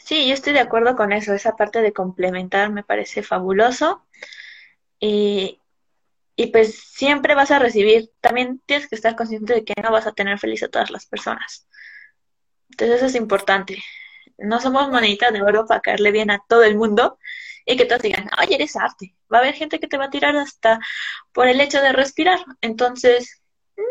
[0.05, 1.33] Sí, yo estoy de acuerdo con eso.
[1.33, 4.05] Esa parte de complementar me parece fabuloso.
[5.01, 5.61] Y,
[6.37, 10.07] y pues siempre vas a recibir, también tienes que estar consciente de que no vas
[10.07, 11.69] a tener feliz a todas las personas.
[12.71, 13.83] Entonces eso es importante.
[14.38, 17.19] No somos moneditas de oro para caerle bien a todo el mundo
[17.67, 19.15] y que todos digan, oye, eres arte.
[19.33, 20.81] Va a haber gente que te va a tirar hasta
[21.33, 22.41] por el hecho de respirar.
[22.61, 23.43] Entonces,
[23.77, 23.83] mm,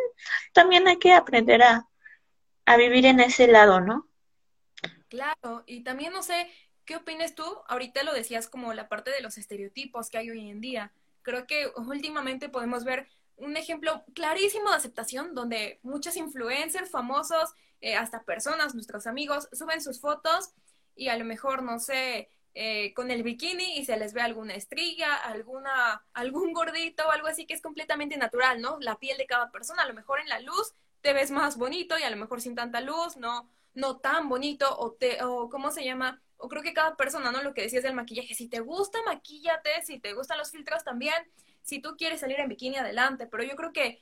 [0.53, 1.87] también hay que aprender a,
[2.67, 4.07] a vivir en ese lado, ¿no?
[5.11, 6.49] Claro, y también no sé,
[6.85, 7.43] ¿qué opinas tú?
[7.67, 10.93] Ahorita lo decías como la parte de los estereotipos que hay hoy en día.
[11.21, 17.49] Creo que últimamente podemos ver un ejemplo clarísimo de aceptación donde muchos influencers famosos,
[17.81, 20.53] eh, hasta personas, nuestros amigos, suben sus fotos
[20.95, 24.53] y a lo mejor, no sé, eh, con el bikini y se les ve alguna
[24.55, 28.77] estrella, alguna, algún gordito o algo así que es completamente natural, ¿no?
[28.79, 31.99] La piel de cada persona, a lo mejor en la luz te ves más bonito
[31.99, 35.71] y a lo mejor sin tanta luz, no, no tan bonito o te, o cómo
[35.71, 37.43] se llama, o creo que cada persona, ¿no?
[37.43, 41.15] Lo que decías del maquillaje, si te gusta, maquíllate, si te gustan los filtros también,
[41.61, 44.01] si tú quieres salir en bikini, adelante, pero yo creo que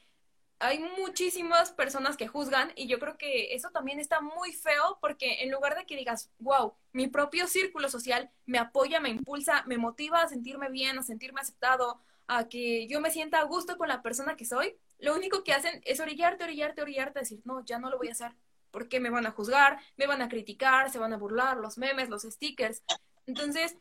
[0.59, 5.43] hay muchísimas personas que juzgan y yo creo que eso también está muy feo porque
[5.43, 9.77] en lugar de que digas, wow, mi propio círculo social me apoya, me impulsa, me
[9.77, 13.87] motiva a sentirme bien, a sentirme aceptado, a que yo me sienta a gusto con
[13.87, 17.79] la persona que soy, lo único que hacen es orillarte, orillarte, orillarte, decir, no, ya
[17.79, 18.33] no lo voy a hacer,
[18.71, 22.09] porque me van a juzgar, me van a criticar, se van a burlar, los memes,
[22.09, 22.83] los stickers.
[23.25, 23.75] Entonces,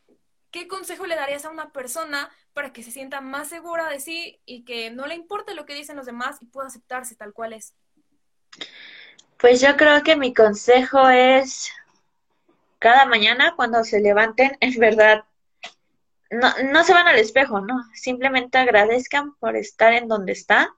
[0.51, 4.39] ¿qué consejo le darías a una persona para que se sienta más segura de sí
[4.45, 7.53] y que no le importe lo que dicen los demás y pueda aceptarse tal cual
[7.53, 7.73] es?
[9.37, 11.71] Pues yo creo que mi consejo es
[12.79, 15.23] cada mañana cuando se levanten, es verdad,
[16.31, 20.69] no, no se van al espejo, no, simplemente agradezcan por estar en donde están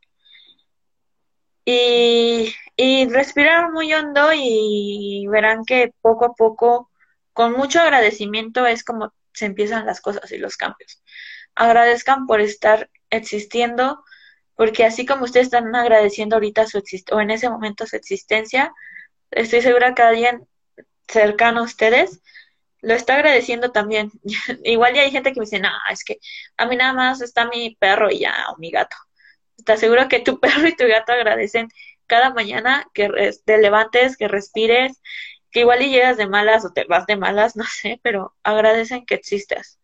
[1.66, 6.90] y, y respirar muy hondo y verán que poco a poco,
[7.32, 11.04] con mucho agradecimiento, es como se empiezan las cosas y los cambios.
[11.54, 14.04] Agradezcan por estar existiendo,
[14.56, 18.74] porque así como ustedes están agradeciendo ahorita su existencia, o en ese momento su existencia,
[19.30, 20.48] estoy segura que alguien
[21.08, 22.20] cercano a ustedes
[22.82, 24.12] lo está agradeciendo también.
[24.64, 26.18] Igual ya hay gente que me dice, no, es que
[26.58, 28.96] a mí nada más está mi perro y ya, o mi gato.
[29.64, 31.70] Te aseguro que tu perro y tu gato agradecen
[32.12, 33.10] cada mañana que
[33.46, 35.02] te levantes, que respires,
[35.50, 39.06] que igual y llegas de malas o te vas de malas, no sé, pero agradecen
[39.06, 39.80] que existas.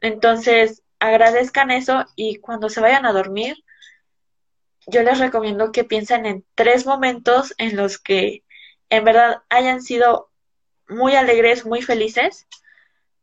[0.00, 3.56] Entonces, agradezcan eso y cuando se vayan a dormir,
[4.86, 8.44] yo les recomiendo que piensen en tres momentos en los que
[8.88, 10.30] en verdad hayan sido
[10.88, 12.46] muy alegres, muy felices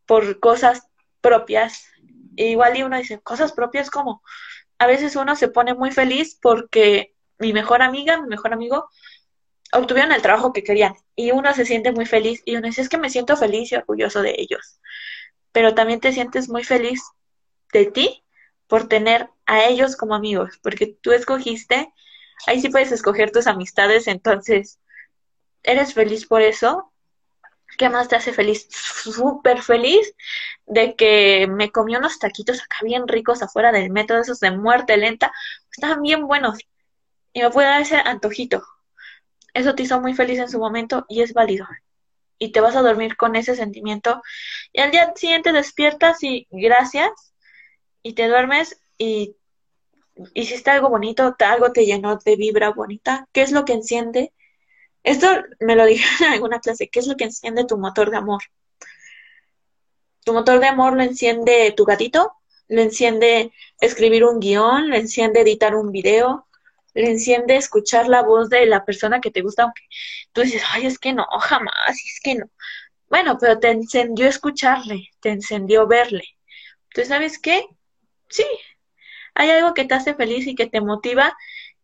[0.04, 0.88] por cosas
[1.22, 1.86] propias.
[2.36, 4.22] E igual y uno dice, cosas propias como,
[4.76, 8.88] a veces uno se pone muy feliz porque mi mejor amiga, mi mejor amigo,
[9.72, 12.88] obtuvieron el trabajo que querían y uno se siente muy feliz y uno dice, es
[12.88, 14.80] que me siento feliz y orgulloso de ellos.
[15.50, 17.02] Pero también te sientes muy feliz
[17.72, 18.24] de ti
[18.68, 21.92] por tener a ellos como amigos, porque tú escogiste,
[22.46, 24.78] ahí sí puedes escoger tus amistades, entonces
[25.64, 26.92] eres feliz por eso
[27.78, 28.68] ¿Qué más te hace feliz?
[28.70, 30.14] Súper feliz
[30.66, 34.96] de que me comí unos taquitos acá bien ricos afuera del metro, esos de muerte
[34.96, 35.32] lenta.
[35.70, 36.58] Estaban bien buenos.
[37.32, 38.62] Y me puede dar ese antojito.
[39.54, 41.66] Eso te hizo muy feliz en su momento y es válido.
[42.38, 44.22] Y te vas a dormir con ese sentimiento.
[44.72, 47.10] Y al día siguiente despiertas y gracias.
[48.02, 49.36] Y te duermes y
[50.34, 53.28] hiciste algo bonito, algo te llenó de vibra bonita.
[53.32, 54.32] ¿Qué es lo que enciende?
[55.02, 55.26] Esto
[55.60, 58.42] me lo dije en alguna clase, ¿qué es lo que enciende tu motor de amor?
[60.24, 62.32] Tu motor de amor lo enciende tu gatito,
[62.68, 66.46] lo enciende escribir un guion, lo enciende editar un video,
[66.94, 69.82] le enciende escuchar la voz de la persona que te gusta, aunque
[70.32, 72.46] tú dices, ay, es que no, jamás, es que no.
[73.08, 76.24] Bueno, pero te encendió escucharle, te encendió verle.
[76.84, 77.64] Entonces, ¿sabes qué?
[78.28, 78.46] Sí,
[79.34, 81.36] hay algo que te hace feliz y que te motiva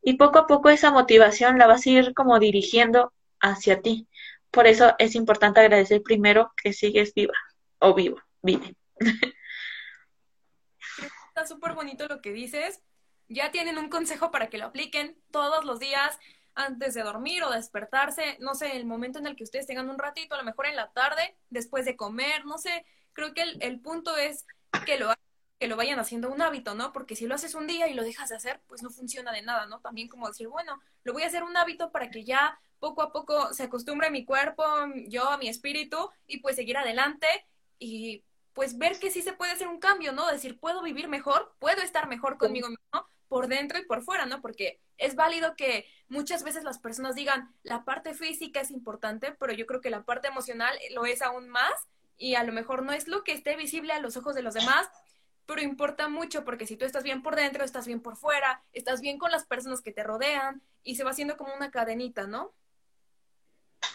[0.02, 4.08] y poco a poco esa motivación la vas a ir como dirigiendo hacia ti.
[4.50, 7.34] Por eso es importante agradecer primero que sigues viva
[7.78, 8.74] o vivo, vive.
[11.28, 12.82] Está súper bonito lo que dices.
[13.28, 16.18] Ya tienen un consejo para que lo apliquen todos los días
[16.54, 19.98] antes de dormir o despertarse, no sé, el momento en el que ustedes tengan un
[19.98, 23.58] ratito, a lo mejor en la tarde, después de comer, no sé, creo que el,
[23.62, 24.44] el punto es
[24.84, 25.12] que lo
[25.58, 26.92] que lo vayan haciendo un hábito, ¿no?
[26.92, 29.42] Porque si lo haces un día y lo dejas de hacer, pues no funciona de
[29.42, 29.80] nada, ¿no?
[29.80, 33.12] También como decir, bueno, lo voy a hacer un hábito para que ya poco a
[33.12, 34.64] poco se acostumbre mi cuerpo,
[35.08, 37.26] yo, a mi espíritu, y pues seguir adelante
[37.78, 40.30] y pues ver que sí se puede hacer un cambio, ¿no?
[40.30, 44.40] Decir, puedo vivir mejor, puedo estar mejor conmigo mismo, por dentro y por fuera, ¿no?
[44.40, 49.52] Porque es válido que muchas veces las personas digan, la parte física es importante, pero
[49.52, 51.72] yo creo que la parte emocional lo es aún más
[52.16, 54.54] y a lo mejor no es lo que esté visible a los ojos de los
[54.54, 54.88] demás,
[55.46, 59.00] pero importa mucho porque si tú estás bien por dentro, estás bien por fuera, estás
[59.00, 62.52] bien con las personas que te rodean y se va haciendo como una cadenita, ¿no?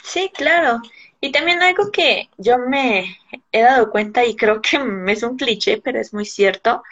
[0.04, 0.82] Sí, claro.
[1.22, 3.18] Y también algo que yo me
[3.52, 6.84] he dado cuenta y creo que es un cliché, pero es muy cierto,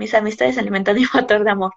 [0.00, 1.74] mis amistades alimentan mi motor de amor.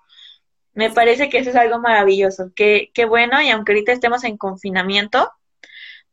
[0.73, 2.51] Me parece que eso es algo maravilloso.
[2.55, 5.29] Qué, qué bueno, y aunque ahorita estemos en confinamiento,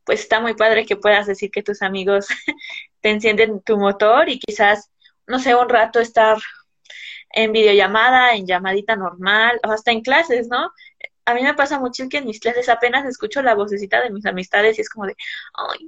[0.03, 2.27] pues está muy padre que puedas decir que tus amigos
[3.01, 4.91] te encienden tu motor y quizás,
[5.25, 6.37] no sé, un rato estar
[7.29, 10.69] en videollamada, en llamadita normal, o hasta en clases, ¿no?
[11.25, 14.25] A mí me pasa mucho que en mis clases apenas escucho la vocecita de mis
[14.25, 15.15] amistades y es como de,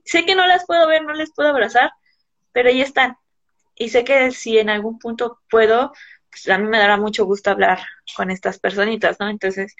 [0.05, 1.91] sé que no las puedo ver, no les puedo abrazar,
[2.53, 3.17] pero ahí están.
[3.75, 5.93] Y sé que si en algún punto puedo,
[6.49, 7.79] a mí me dará mucho gusto hablar
[8.15, 9.29] con estas personitas, ¿no?
[9.29, 9.75] Entonces,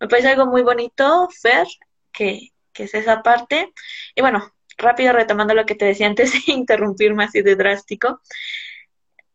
[0.00, 1.66] me parece algo muy bonito, Fer,
[2.12, 3.72] que, que es esa parte.
[4.14, 8.20] Y bueno, rápido retomando lo que te decía antes de interrumpirme así de drástico.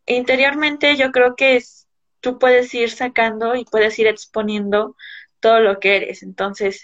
[0.05, 1.87] Interiormente yo creo que es,
[2.19, 4.95] tú puedes ir sacando y puedes ir exponiendo
[5.39, 6.23] todo lo que eres.
[6.23, 6.83] Entonces,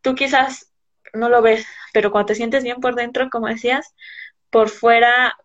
[0.00, 0.72] tú quizás
[1.12, 3.94] no lo ves, pero cuando te sientes bien por dentro, como decías,
[4.50, 5.36] por fuera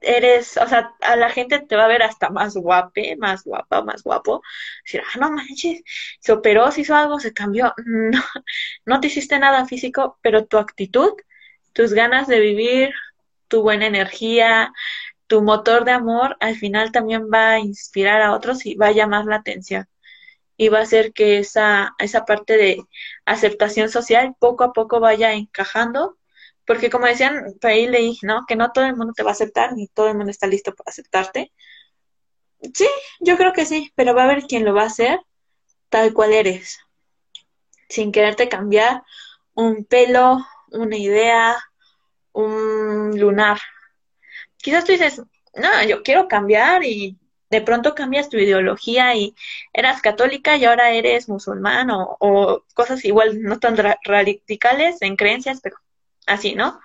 [0.00, 3.82] eres, o sea, a la gente te va a ver hasta más guape, más guapa,
[3.82, 4.42] más guapo.
[4.84, 5.82] Decir, ah, no manches,
[6.20, 7.74] se operó, se hizo algo, se cambió.
[7.86, 8.22] No,
[8.86, 11.12] no te hiciste nada físico, pero tu actitud,
[11.72, 12.92] tus ganas de vivir,
[13.48, 14.72] tu buena energía,
[15.26, 18.92] tu motor de amor, al final también va a inspirar a otros y va a
[18.92, 19.86] llamar la atención.
[20.56, 22.82] Y va a hacer que esa, esa parte de
[23.26, 26.16] aceptación social poco a poco vaya encajando
[26.66, 28.44] porque como decían, por ahí leí, ¿no?
[28.46, 30.74] Que no todo el mundo te va a aceptar, ni todo el mundo está listo
[30.74, 31.52] para aceptarte.
[32.74, 32.88] Sí,
[33.20, 35.20] yo creo que sí, pero va a haber quien lo va a hacer
[35.88, 36.80] tal cual eres,
[37.88, 39.02] sin quererte cambiar
[39.54, 41.56] un pelo, una idea,
[42.32, 43.58] un lunar.
[44.58, 45.22] Quizás tú dices,
[45.54, 47.18] no, yo quiero cambiar y
[47.50, 49.34] de pronto cambias tu ideología y
[49.72, 55.60] eras católica y ahora eres musulmán o, o cosas igual no tan radicales en creencias,
[55.62, 55.76] pero
[56.26, 56.80] así, ¿no?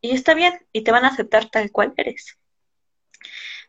[0.00, 2.38] Y está bien, y te van a aceptar tal cual eres.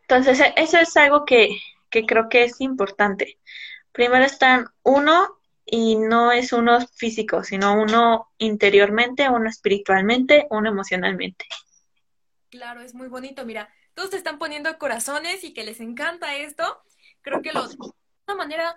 [0.01, 3.39] Entonces, e, eso es algo que, que creo que es importante.
[3.91, 11.45] Primero están uno y no es uno físico, sino uno interiormente, uno espiritualmente, uno emocionalmente.
[12.49, 13.45] Claro, es muy bonito.
[13.45, 16.81] Mira, todos te están poniendo corazones y que les encanta esto.
[17.21, 17.77] Creo que lo, de
[18.27, 18.75] una manera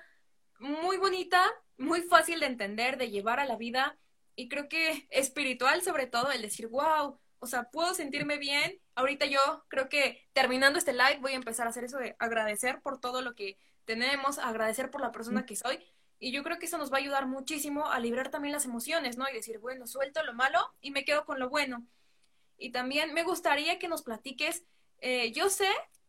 [0.58, 1.42] muy bonita,
[1.76, 3.96] muy fácil de entender, de llevar a la vida
[4.36, 8.78] y creo que espiritual sobre todo el decir, wow, o sea, puedo sentirme bien.
[8.94, 12.80] Ahorita yo creo que terminando este live voy a empezar a hacer eso de agradecer
[12.82, 15.80] por todo lo que tenemos, agradecer por la persona que soy.
[16.18, 19.16] Y yo creo que eso nos va a ayudar muchísimo a librar también las emociones,
[19.16, 19.28] ¿no?
[19.28, 21.86] Y decir, bueno, suelto lo malo y me quedo con lo bueno.
[22.58, 24.64] Y también me gustaría que nos platiques,
[25.00, 25.68] eh, yo sé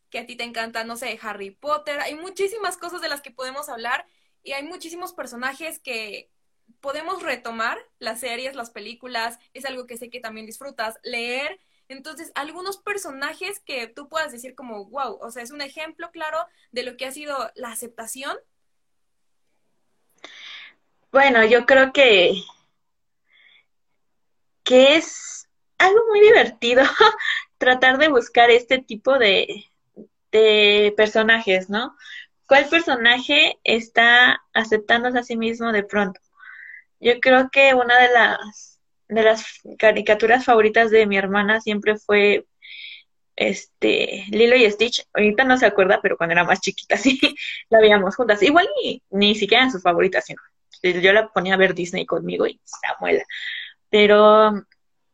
[0.10, 3.32] que a ti te encanta, no sé, Harry Potter, hay muchísimas cosas de las que
[3.32, 4.06] podemos hablar
[4.44, 6.30] y hay muchísimos personajes que,
[6.82, 11.60] podemos retomar las series, las películas, es algo que sé que también disfrutas, leer.
[11.90, 16.38] Entonces, algunos personajes que tú puedas decir como, wow, o sea, es un ejemplo claro
[16.72, 18.38] de lo que ha sido la aceptación.
[21.12, 22.34] Bueno, yo creo que,
[24.63, 26.84] que es algo muy divertido
[27.58, 29.66] tratar de buscar este tipo de,
[30.32, 31.96] de personajes, ¿no?
[32.48, 36.20] ¿Cuál personaje está aceptándose a sí mismo de pronto?
[37.00, 38.80] Yo creo que una de las
[39.10, 39.46] de las
[39.78, 42.46] caricaturas favoritas de mi hermana siempre fue
[43.36, 45.06] este Lilo y Stitch.
[45.14, 47.20] Ahorita no se acuerda, pero cuando era más chiquita sí
[47.70, 48.42] la veíamos juntas.
[48.44, 50.42] Igual ni, ni siquiera en sus favoritas, sino
[50.82, 53.24] yo la ponía a ver Disney conmigo y Samuela.
[53.90, 54.66] Pero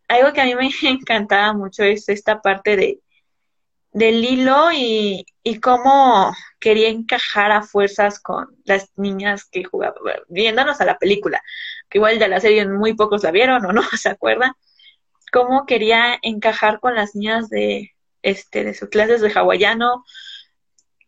[0.07, 2.99] algo que a mí me encantaba mucho es esta parte de
[3.91, 10.81] del hilo y, y cómo quería encajar a fuerzas con las niñas que jugaban, viéndonos
[10.81, 11.43] a la película,
[11.97, 14.53] igual de la serie muy pocos la vieron o no se acuerdan,
[15.31, 20.03] cómo quería encajar con las niñas de, este, de sus clases de hawaiano,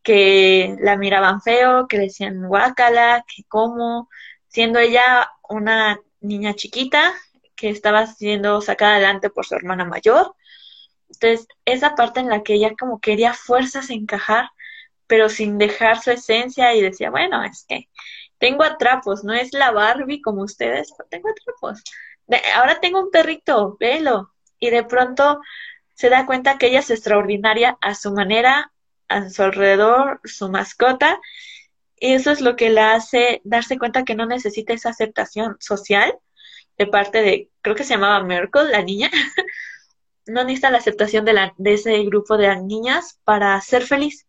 [0.04, 4.10] que la miraban feo, que decían guácala, que cómo,
[4.48, 7.14] siendo ella una niña chiquita
[7.56, 10.36] que estaba siendo sacada adelante por su hermana mayor,
[11.10, 14.50] entonces, esa parte en la que ella como quería fuerzas encajar,
[15.08, 17.90] pero sin dejar su esencia y decía, bueno, es que
[18.46, 21.84] tengo atrapos, no es la Barbie como ustedes, pero tengo atrapos.
[22.56, 24.36] ahora tengo un perrito, velo.
[24.60, 25.42] Y de pronto
[25.96, 28.72] se da cuenta que ella es extraordinaria a su manera,
[29.08, 31.20] a su alrededor, su mascota,
[32.00, 36.16] y eso es lo que la hace darse cuenta que no necesita esa aceptación social
[36.78, 39.10] de parte de, creo que se llamaba Merkel, la niña,
[40.28, 44.28] no necesita la aceptación de, la, de ese grupo de niñas para ser feliz.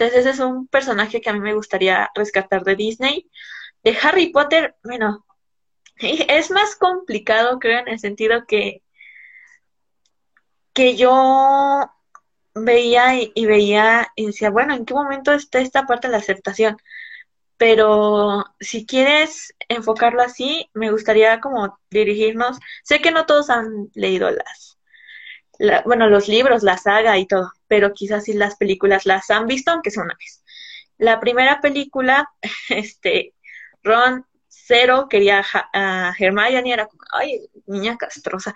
[0.00, 3.30] Entonces ese es un personaje que a mí me gustaría rescatar de Disney.
[3.84, 5.26] De Harry Potter, bueno,
[5.98, 8.82] es más complicado, creo, en el sentido que,
[10.72, 11.90] que yo
[12.54, 16.78] veía y, veía y decía, bueno, ¿en qué momento está esta parte de la aceptación?
[17.58, 22.58] Pero si quieres enfocarlo así, me gustaría como dirigirnos.
[22.84, 24.69] Sé que no todos han leído las,
[25.84, 29.70] bueno, los libros, la saga y todo, pero quizás sí las películas las han visto,
[29.70, 30.42] aunque sea una vez.
[30.98, 32.30] La primera película,
[32.68, 33.34] este,
[33.82, 38.54] Ron cero quería a Hermione, era como, ay, niña castrosa.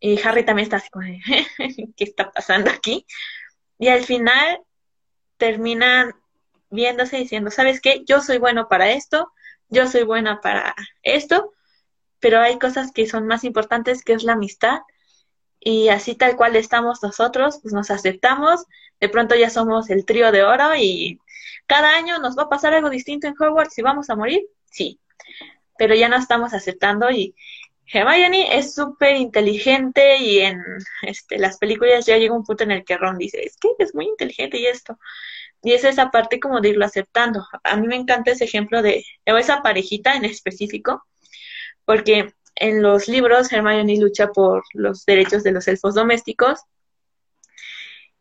[0.00, 1.06] Y Harry también está así como,
[1.96, 3.06] ¿qué está pasando aquí?
[3.78, 4.60] Y al final
[5.36, 6.14] terminan
[6.70, 8.04] viéndose diciendo, ¿sabes qué?
[8.04, 9.32] Yo soy bueno para esto,
[9.68, 11.52] yo soy buena para esto,
[12.20, 14.80] pero hay cosas que son más importantes, que es la amistad.
[15.60, 18.64] Y así tal cual estamos nosotros, pues nos aceptamos,
[19.00, 21.20] de pronto ya somos el trío de oro y
[21.66, 25.00] cada año nos va a pasar algo distinto en Hogwarts y vamos a morir, sí,
[25.76, 27.34] pero ya no estamos aceptando y
[27.90, 30.60] Hermione es súper inteligente y en
[31.02, 33.94] este, las películas ya llega un punto en el que Ron dice, es que es
[33.94, 34.98] muy inteligente y esto.
[35.62, 37.46] Y es esa parte como de irlo aceptando.
[37.64, 41.04] A mí me encanta ese ejemplo de, o esa parejita en específico,
[41.84, 46.60] porque en los libros Hermione lucha por los derechos de los elfos domésticos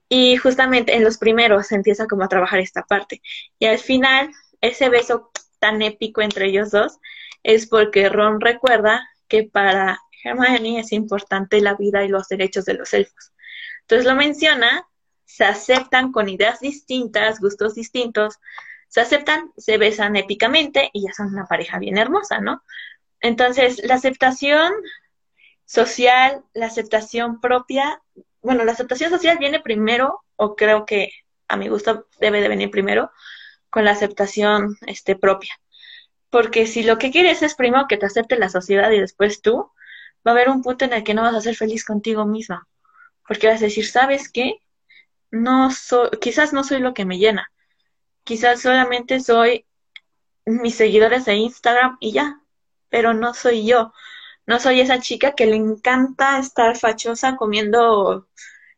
[0.10, 3.22] y justamente en los primeros empieza como a trabajar esta parte.
[3.60, 4.32] Y al final,
[4.62, 7.00] ese beso tan épico entre ellos dos
[7.44, 12.76] es porque Ron recuerda que para Hermione es importante la vida y los derechos de
[12.76, 13.34] los elfos.
[13.82, 14.88] Entonces lo menciona,
[15.26, 18.40] se aceptan con ideas distintas, gustos distintos,
[18.88, 22.64] se aceptan, se besan épicamente y ya son una pareja bien hermosa, ¿no?
[23.22, 24.74] Entonces, la aceptación
[25.66, 28.02] social, la aceptación propia,
[28.42, 31.12] bueno, la aceptación social viene primero, o creo que
[31.48, 33.12] a mi gusto debe de venir primero,
[33.70, 35.54] con la aceptación este, propia.
[36.30, 39.72] Porque si lo que quieres es primero que te acepte la sociedad y después tú,
[40.26, 42.68] va a haber un punto en el que no vas a ser feliz contigo misma.
[43.28, 44.56] Porque vas a decir, ¿sabes qué?
[45.32, 47.52] No soy, quizás no soy lo que me llena.
[48.24, 49.66] Quizás solamente soy
[50.46, 52.42] mis seguidores de Instagram y ya.
[52.90, 53.94] Pero no soy yo.
[54.46, 58.28] No soy esa chica que le encanta estar fachosa comiendo,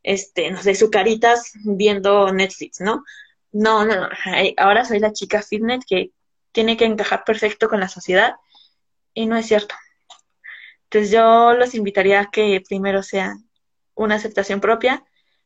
[0.03, 3.03] este, no sé, sucaritas viendo Netflix, ¿no?
[3.51, 4.10] No, no, no.
[4.57, 6.12] Ahora soy la chica fitness que
[6.51, 8.36] tiene que encajar perfecto con la sociedad
[9.14, 9.76] y no es cierto.
[10.86, 13.36] Entonces yo los invitaría a que primero sea
[13.93, 15.03] una aceptación propia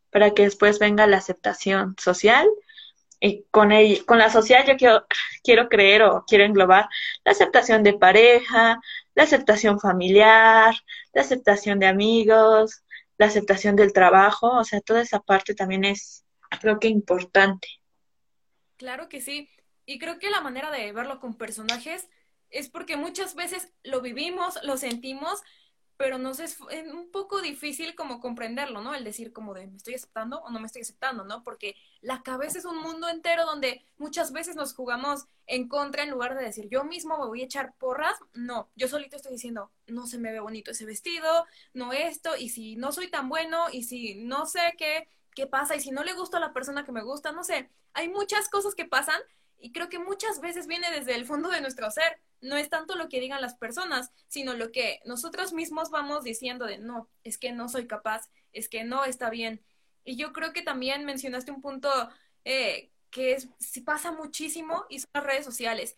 [0.10, 2.48] para que después venga la aceptación social
[3.52, 3.72] con,
[4.06, 5.06] con la social yo quiero,
[5.44, 6.88] quiero creer o quiero englobar
[7.24, 8.80] la aceptación de pareja,
[9.16, 10.76] la aceptación familiar,
[11.14, 12.84] la aceptación de amigos,
[13.18, 16.24] la aceptación del trabajo, o sea, toda esa parte también es
[16.60, 17.68] creo que importante.
[18.78, 19.50] Claro que sí.
[19.86, 22.08] Y creo que la manera de verlo con personajes
[22.50, 25.42] es porque muchas veces lo vivimos, lo sentimos,
[25.98, 28.96] pero nos es un poco difícil como comprenderlo, ¿no?
[28.96, 31.44] El decir como de, ¿me estoy aceptando o no me estoy aceptando, ¿no?
[31.44, 36.10] Porque la cabeza es un mundo entero donde muchas veces nos jugamos en contra en
[36.10, 39.72] lugar de decir, yo mismo me voy a echar porras, no, yo solito estoy diciendo,
[39.88, 43.66] no se me ve bonito ese vestido, no esto, y si no soy tan bueno,
[43.72, 46.86] y si no sé qué, qué pasa, y si no le gusta a la persona
[46.86, 49.20] que me gusta, no sé, hay muchas cosas que pasan
[49.60, 52.20] y creo que muchas veces viene desde el fondo de nuestro ser.
[52.44, 56.66] No es tanto lo que digan las personas, sino lo que nosotros mismos vamos diciendo
[56.66, 59.64] de no, es que no soy capaz, es que no está bien.
[60.04, 61.90] Y yo creo que también mencionaste un punto
[62.44, 65.96] eh, que es, si pasa muchísimo y son las redes sociales.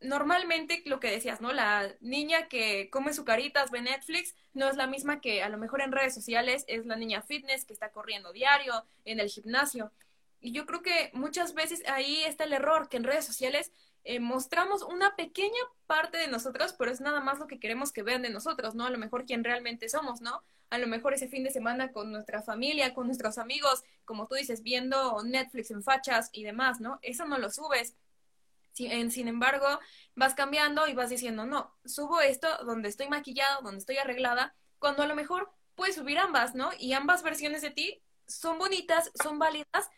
[0.00, 1.52] Normalmente lo que decías, ¿no?
[1.52, 5.58] La niña que come su caritas, ve Netflix, no es la misma que a lo
[5.58, 9.90] mejor en redes sociales es la niña fitness que está corriendo diario en el gimnasio.
[10.40, 13.72] Y yo creo que muchas veces ahí está el error, que en redes sociales
[14.04, 18.02] eh, mostramos una pequeña parte de nosotros, pero es nada más lo que queremos que
[18.02, 18.86] vean de nosotros, ¿no?
[18.86, 20.42] A lo mejor quien realmente somos, ¿no?
[20.70, 24.36] A lo mejor ese fin de semana con nuestra familia, con nuestros amigos, como tú
[24.36, 26.98] dices, viendo Netflix en fachas y demás, ¿no?
[27.02, 27.94] Eso no lo subes.
[28.72, 29.66] Sin, sin embargo,
[30.14, 35.02] vas cambiando y vas diciendo, no, subo esto donde estoy maquillado, donde estoy arreglada, cuando
[35.02, 36.70] a lo mejor puedes subir ambas, ¿no?
[36.78, 39.90] Y ambas versiones de ti son bonitas, son válidas,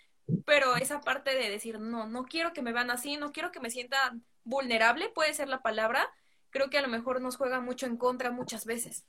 [0.44, 3.60] pero esa parte de decir, no, no quiero que me vean así, no quiero que
[3.60, 4.14] me sienta
[4.44, 6.08] vulnerable, puede ser la palabra,
[6.50, 9.04] creo que a lo mejor nos juega mucho en contra muchas veces.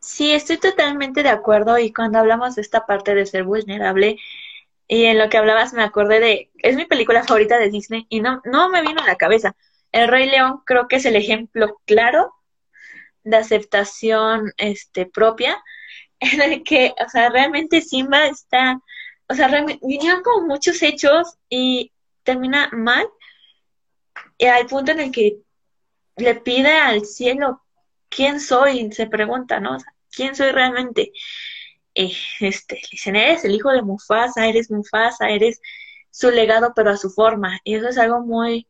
[0.00, 4.18] Sí, estoy totalmente de acuerdo y cuando hablamos de esta parte de ser vulnerable
[4.86, 8.20] y en lo que hablabas me acordé de, es mi película favorita de Disney y
[8.20, 9.56] no, no me vino a la cabeza.
[9.92, 12.34] El Rey León creo que es el ejemplo claro
[13.22, 15.62] de aceptación este, propia
[16.20, 18.78] en el que, o sea, realmente Simba está,
[19.28, 19.48] o sea,
[19.82, 23.06] vinieron como muchos hechos y termina mal,
[24.40, 25.38] al punto en el que
[26.16, 27.62] le pide al cielo
[28.08, 29.78] quién soy, se pregunta, ¿no?
[30.10, 31.12] ¿Quién soy realmente?
[31.94, 35.60] Eh, este, eres el hijo de Mufasa, eres Mufasa, eres
[36.10, 37.60] su legado, pero a su forma.
[37.64, 38.68] Y eso es algo muy,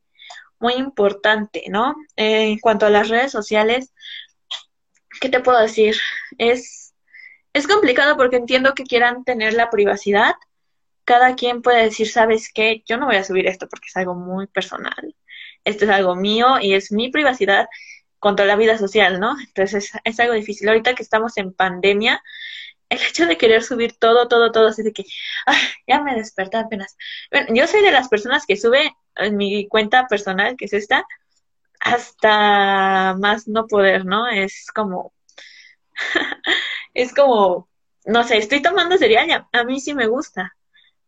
[0.58, 1.94] muy importante, ¿no?
[2.16, 3.92] Eh, en cuanto a las redes sociales,
[5.20, 5.96] ¿qué te puedo decir?
[6.38, 6.83] Es,
[7.54, 10.34] es complicado porque entiendo que quieran tener la privacidad.
[11.04, 12.82] Cada quien puede decir, ¿sabes qué?
[12.86, 15.14] Yo no voy a subir esto porque es algo muy personal.
[15.64, 17.68] Esto es algo mío y es mi privacidad
[18.18, 19.36] contra la vida social, ¿no?
[19.38, 20.68] Entonces es, algo difícil.
[20.68, 22.22] Ahorita que estamos en pandemia,
[22.88, 25.04] el hecho de querer subir todo, todo, todo, así de que,
[25.86, 26.96] ya me desperté apenas.
[27.50, 31.06] Yo soy de las personas que sube en mi cuenta personal, que es esta,
[31.80, 34.26] hasta más no poder, ¿no?
[34.28, 35.12] Es como,
[36.94, 37.68] es como,
[38.06, 40.56] no sé, estoy tomando cereal, a mí sí me gusta,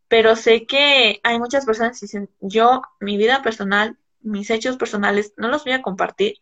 [0.09, 5.33] pero sé que hay muchas personas que dicen, yo, mi vida personal, mis hechos personales,
[5.37, 6.41] no los voy a compartir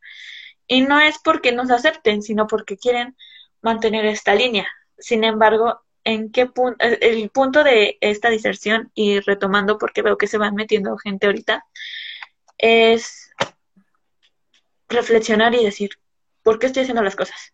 [0.66, 3.16] y no es porque nos acepten, sino porque quieren
[3.60, 4.66] mantener esta línea.
[4.98, 10.26] Sin embargo, ¿en qué punto, el punto de esta diserción, y retomando porque veo que
[10.26, 11.64] se van metiendo gente ahorita,
[12.58, 13.30] es
[14.88, 15.90] reflexionar y decir,
[16.42, 17.52] ¿por qué estoy haciendo las cosas?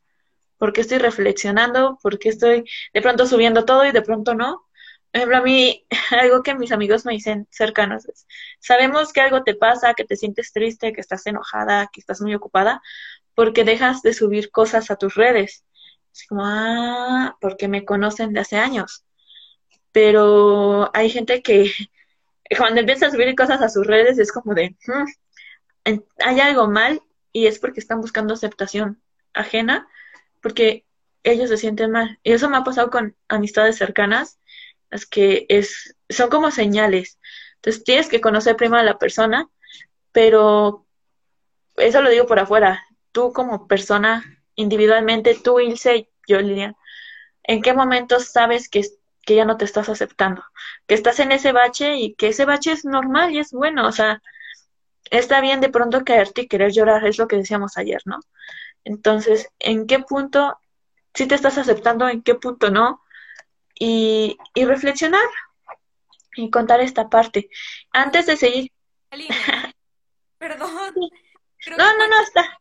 [0.60, 1.98] ¿Por qué estoy reflexionando?
[2.02, 4.66] ¿Por qué estoy de pronto subiendo todo y de pronto no?
[5.10, 8.26] Por ejemplo, a mí, algo que mis amigos me dicen cercanos es,
[8.60, 12.34] sabemos que algo te pasa, que te sientes triste, que estás enojada, que estás muy
[12.34, 12.82] ocupada,
[13.34, 15.64] porque dejas de subir cosas a tus redes.
[16.12, 19.06] Es como, ah, porque me conocen de hace años.
[19.92, 21.72] Pero hay gente que
[22.58, 27.00] cuando empieza a subir cosas a sus redes es como de, hmm, hay algo mal
[27.32, 29.02] y es porque están buscando aceptación
[29.32, 29.88] ajena,
[30.40, 30.84] porque
[31.22, 32.18] ellos se sienten mal.
[32.22, 34.40] Y eso me ha pasado con amistades cercanas
[34.90, 37.18] es que es, son como señales.
[37.56, 39.48] Entonces tienes que conocer primero a la persona,
[40.12, 40.86] pero
[41.76, 42.84] eso lo digo por afuera.
[43.12, 44.24] Tú como persona,
[44.54, 46.76] individualmente, tú, Ilse, yo, Lilian,
[47.42, 48.84] ¿en qué momento sabes que,
[49.22, 50.42] que ya no te estás aceptando?
[50.86, 53.86] Que estás en ese bache y que ese bache es normal y es bueno.
[53.86, 54.22] O sea,
[55.10, 58.20] está bien de pronto caerte y querer llorar, es lo que decíamos ayer, ¿no?
[58.84, 60.58] Entonces, ¿en qué punto
[61.14, 63.02] si te estás aceptando, en qué punto no?
[63.80, 65.26] y, y reflexionar
[66.36, 67.48] y contar esta parte.
[67.90, 68.70] Antes de seguir.
[70.38, 70.94] Perdón.
[70.94, 72.60] no, no, no, está.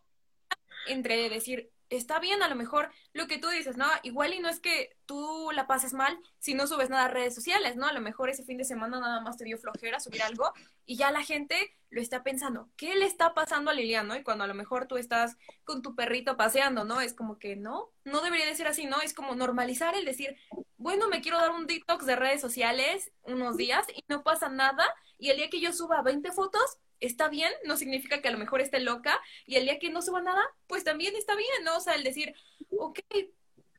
[0.88, 3.86] Entre decir, está bien a lo mejor lo que tú dices, ¿no?
[4.04, 7.36] Igual y no es que tú la pases mal si no subes nada a redes
[7.36, 7.88] sociales, ¿no?
[7.88, 10.54] A lo mejor ese fin de semana nada más te dio flojera subir algo
[10.86, 14.16] y ya la gente lo está pensando, ¿qué le está pasando a Lilian, no?
[14.16, 17.02] Y cuando a lo mejor tú estás con tu perrito paseando, ¿no?
[17.02, 19.02] Es como que no, no debería de ser así, ¿no?
[19.02, 20.38] Es como normalizar el decir,
[20.78, 24.86] bueno, me quiero dar un detox de redes sociales unos días y no pasa nada
[25.18, 28.38] y el día que yo suba 20 fotos, está bien, no significa que a lo
[28.38, 31.78] mejor esté loca, y el día que no suba nada, pues también está bien, ¿no?
[31.78, 32.36] O sea, el decir,
[32.78, 33.00] ok,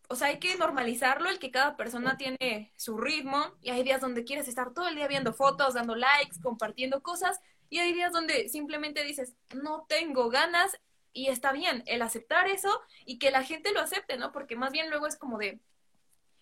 [0.08, 4.00] o sea, hay que normalizarlo, el que cada persona tiene su ritmo, y hay días
[4.00, 8.12] donde quieres estar todo el día viendo fotos, dando likes, compartiendo cosas, y hay días
[8.12, 10.78] donde simplemente dices, no tengo ganas,
[11.12, 14.32] y está bien el aceptar eso y que la gente lo acepte, ¿no?
[14.32, 15.60] Porque más bien luego es como de,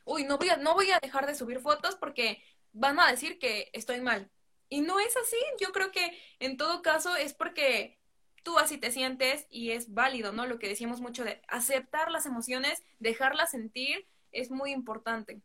[0.04, 3.38] uy, no voy a, no voy a dejar de subir fotos porque van a decir
[3.38, 4.30] que estoy mal,
[4.68, 7.98] y no es así, yo creo que en todo caso es porque
[8.42, 10.46] tú así te sientes y es válido, ¿no?
[10.46, 15.40] Lo que decíamos mucho de aceptar las emociones, dejarlas sentir, es muy importante.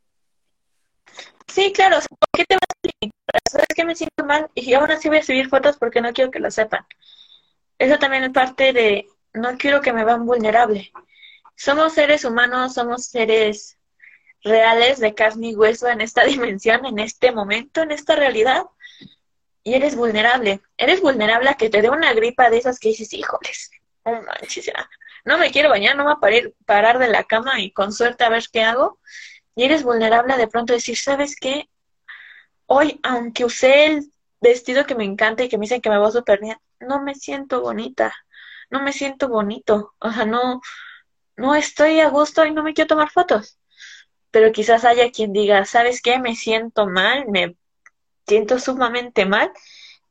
[1.47, 4.49] Sí, claro, ¿por qué te vas a ¿Sabes que me siento mal?
[4.55, 6.86] Y aún así voy a subir fotos porque no quiero que lo sepan.
[7.78, 10.91] Eso también es parte de, no quiero que me vean vulnerable.
[11.55, 13.78] Somos seres humanos, somos seres
[14.43, 18.63] reales de carne y hueso en esta dimensión, en este momento, en esta realidad
[19.64, 20.61] y eres vulnerable.
[20.78, 23.72] Eres vulnerable a que te dé una gripa de esas que dices, híjoles,
[24.05, 24.22] no
[25.26, 28.24] no me quiero bañar, no me voy a parar, de la cama y con suerte
[28.24, 28.99] a ver qué hago.
[29.55, 31.70] Y eres vulnerable a de pronto decir, ¿sabes qué?
[32.66, 34.11] Hoy, aunque usé el
[34.41, 37.16] vestido que me encanta y que me dicen que me va súper bien, no me
[37.16, 38.14] siento bonita,
[38.70, 40.61] no me siento bonito, o sea, no,
[41.38, 43.59] no estoy a gusto y no me quiero tomar fotos.
[44.32, 46.20] Pero quizás haya quien diga, ¿sabes qué?
[46.20, 47.55] Me siento mal, me
[48.28, 49.51] siento sumamente mal,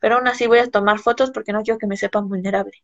[0.01, 2.83] pero aún así voy a tomar fotos porque no quiero que me sepan vulnerable.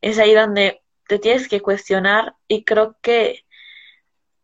[0.00, 3.44] Es ahí donde te tienes que cuestionar y creo que,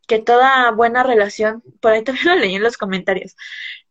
[0.06, 3.36] que toda buena relación, por ahí también lo leí en los comentarios,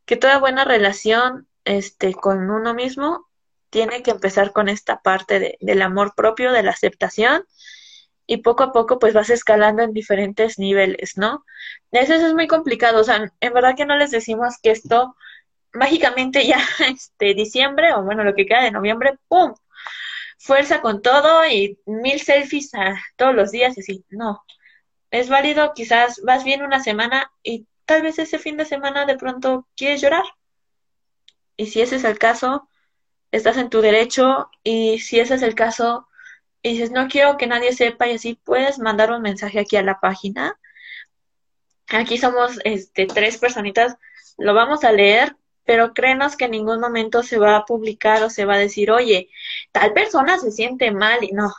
[0.05, 3.27] que toda buena relación este, con uno mismo
[3.69, 7.45] tiene que empezar con esta parte de, del amor propio, de la aceptación
[8.27, 11.45] y poco a poco pues vas escalando en diferentes niveles, ¿no?
[11.91, 15.15] Eso, es muy complicado, o sea, en verdad que no les decimos que esto
[15.77, 16.59] mágicamente ya,
[16.89, 19.53] este, diciembre, o bueno, lo que queda de noviembre, ¡pum!
[20.39, 24.43] Fuerza con todo y mil selfies a, todos los días y así, no.
[25.11, 29.17] Es válido, quizás vas bien una semana y tal vez ese fin de semana de
[29.17, 30.25] pronto quieres llorar.
[31.55, 32.69] Y si ese es el caso,
[33.31, 36.07] estás en tu derecho y si ese es el caso
[36.61, 39.83] y dices, no quiero que nadie sepa y así, puedes mandar un mensaje aquí a
[39.83, 40.59] la página.
[41.87, 43.95] Aquí somos este, tres personitas,
[44.37, 45.35] lo vamos a leer,
[45.67, 48.89] pero créenos que en ningún momento se va a publicar o se va a decir,
[48.89, 49.29] oye,
[49.73, 51.53] tal persona se siente mal y no.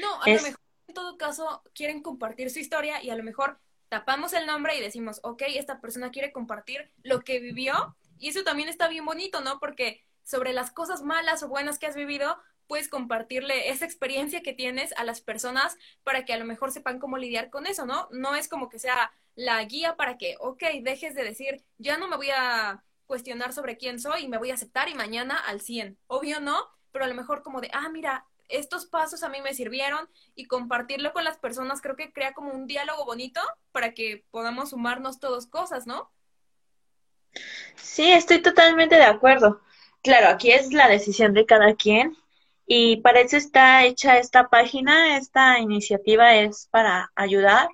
[0.00, 3.58] No, a lo mejor en todo caso quieren compartir su historia y a lo mejor
[3.88, 8.44] tapamos el nombre y decimos, ok, esta persona quiere compartir lo que vivió y eso
[8.44, 9.58] también está bien bonito, ¿no?
[9.58, 12.38] Porque sobre las cosas malas o buenas que has vivido,
[12.68, 17.00] puedes compartirle esa experiencia que tienes a las personas para que a lo mejor sepan
[17.00, 18.06] cómo lidiar con eso, ¿no?
[18.12, 22.06] No es como que sea la guía para que, ok, dejes de decir, ya no
[22.06, 25.60] me voy a cuestionar sobre quién soy y me voy a aceptar y mañana al
[25.60, 25.98] 100.
[26.06, 29.54] Obvio no, pero a lo mejor como de, ah, mira, estos pasos a mí me
[29.54, 33.40] sirvieron y compartirlo con las personas creo que crea como un diálogo bonito
[33.72, 36.10] para que podamos sumarnos todos cosas, ¿no?
[37.76, 39.62] Sí, estoy totalmente de acuerdo.
[40.02, 42.16] Claro, aquí es la decisión de cada quien
[42.66, 47.68] y para eso está hecha esta página, esta iniciativa es para ayudar.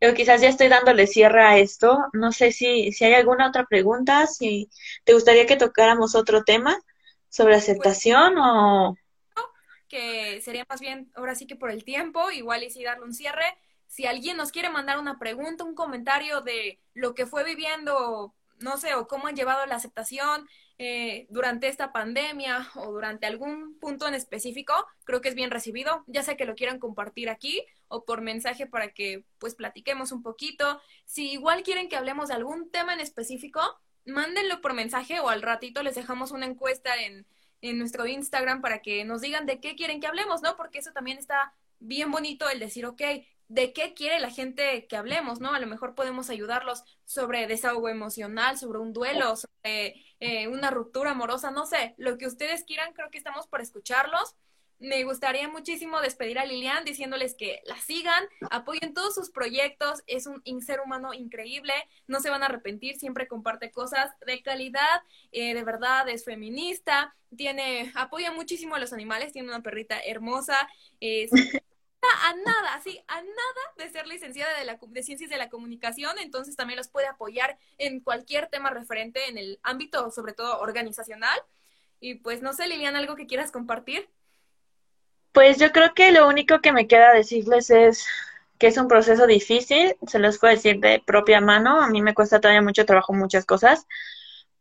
[0.00, 1.98] Yo quizás ya estoy dándole cierre a esto.
[2.14, 4.70] No sé si, si hay alguna otra pregunta, si
[5.04, 6.78] te gustaría que tocáramos otro tema
[7.28, 8.96] sobre pues aceptación o...
[9.88, 13.12] Que sería más bien, ahora sí que por el tiempo, igual y si darle un
[13.12, 13.44] cierre.
[13.88, 18.76] Si alguien nos quiere mandar una pregunta, un comentario de lo que fue viviendo, no
[18.76, 20.48] sé, o cómo han llevado la aceptación,
[20.78, 24.72] eh, durante esta pandemia o durante algún punto en específico,
[25.04, 28.66] creo que es bien recibido, ya sea que lo quieran compartir aquí o por mensaje
[28.66, 30.80] para que pues platiquemos un poquito.
[31.04, 33.60] Si igual quieren que hablemos de algún tema en específico,
[34.06, 37.26] mándenlo por mensaje o al ratito les dejamos una encuesta en,
[37.60, 40.56] en nuestro Instagram para que nos digan de qué quieren que hablemos, ¿no?
[40.56, 43.02] Porque eso también está bien bonito el decir, ok,
[43.48, 45.52] de qué quiere la gente que hablemos, ¿no?
[45.52, 51.10] A lo mejor podemos ayudarlos sobre desahogo emocional, sobre un duelo, sobre eh, una ruptura
[51.10, 54.36] amorosa, no sé, lo que ustedes quieran, creo que estamos por escucharlos.
[54.80, 60.26] Me gustaría muchísimo despedir a Lilian diciéndoles que la sigan, apoyen todos sus proyectos, es
[60.26, 61.74] un ser humano increíble,
[62.06, 65.02] no se van a arrepentir, siempre comparte cosas de calidad,
[65.32, 70.56] eh, de verdad es feminista, tiene, apoya muchísimo a los animales, tiene una perrita hermosa,
[70.98, 71.30] es
[72.02, 76.18] a nada, así, a nada de ser licenciada de, la, de Ciencias de la Comunicación,
[76.18, 81.38] entonces también los puede apoyar en cualquier tema referente en el ámbito, sobre todo organizacional.
[82.00, 84.08] Y pues no sé, Liliana, ¿algo que quieras compartir?
[85.32, 88.06] Pues yo creo que lo único que me queda decirles es
[88.58, 92.14] que es un proceso difícil, se los puedo decir de propia mano, a mí me
[92.14, 93.86] cuesta todavía mucho trabajo muchas cosas,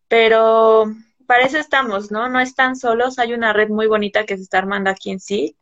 [0.07, 0.85] pero
[1.27, 2.29] para eso estamos, ¿no?
[2.29, 5.57] No están solos, hay una red muy bonita que se está armando aquí en sí,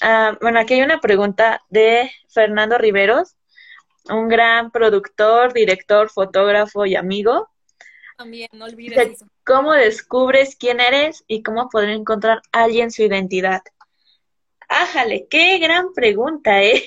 [0.00, 3.34] Ah, bueno, aquí hay una pregunta de Fernando Riveros,
[4.08, 7.48] un gran productor, director, fotógrafo y amigo.
[8.16, 9.26] También, no olvides eso.
[9.44, 13.62] ¿Cómo descubres quién eres y cómo poder encontrar a alguien su identidad?
[14.68, 16.84] Ájale, qué gran pregunta, ¿eh?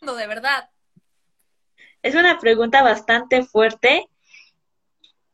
[0.00, 0.70] No, de verdad.
[2.02, 4.08] Es una pregunta bastante fuerte.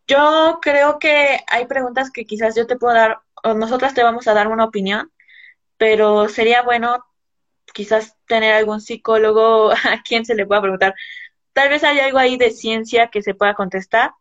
[0.07, 4.27] Yo creo que hay preguntas que quizás yo te puedo dar, o nosotras te vamos
[4.27, 5.13] a dar una opinión,
[5.77, 7.05] pero sería bueno
[7.75, 10.95] quizás tener algún psicólogo a quien se le pueda preguntar.
[11.53, 14.15] Tal vez hay algo ahí de ciencia que se pueda contestar.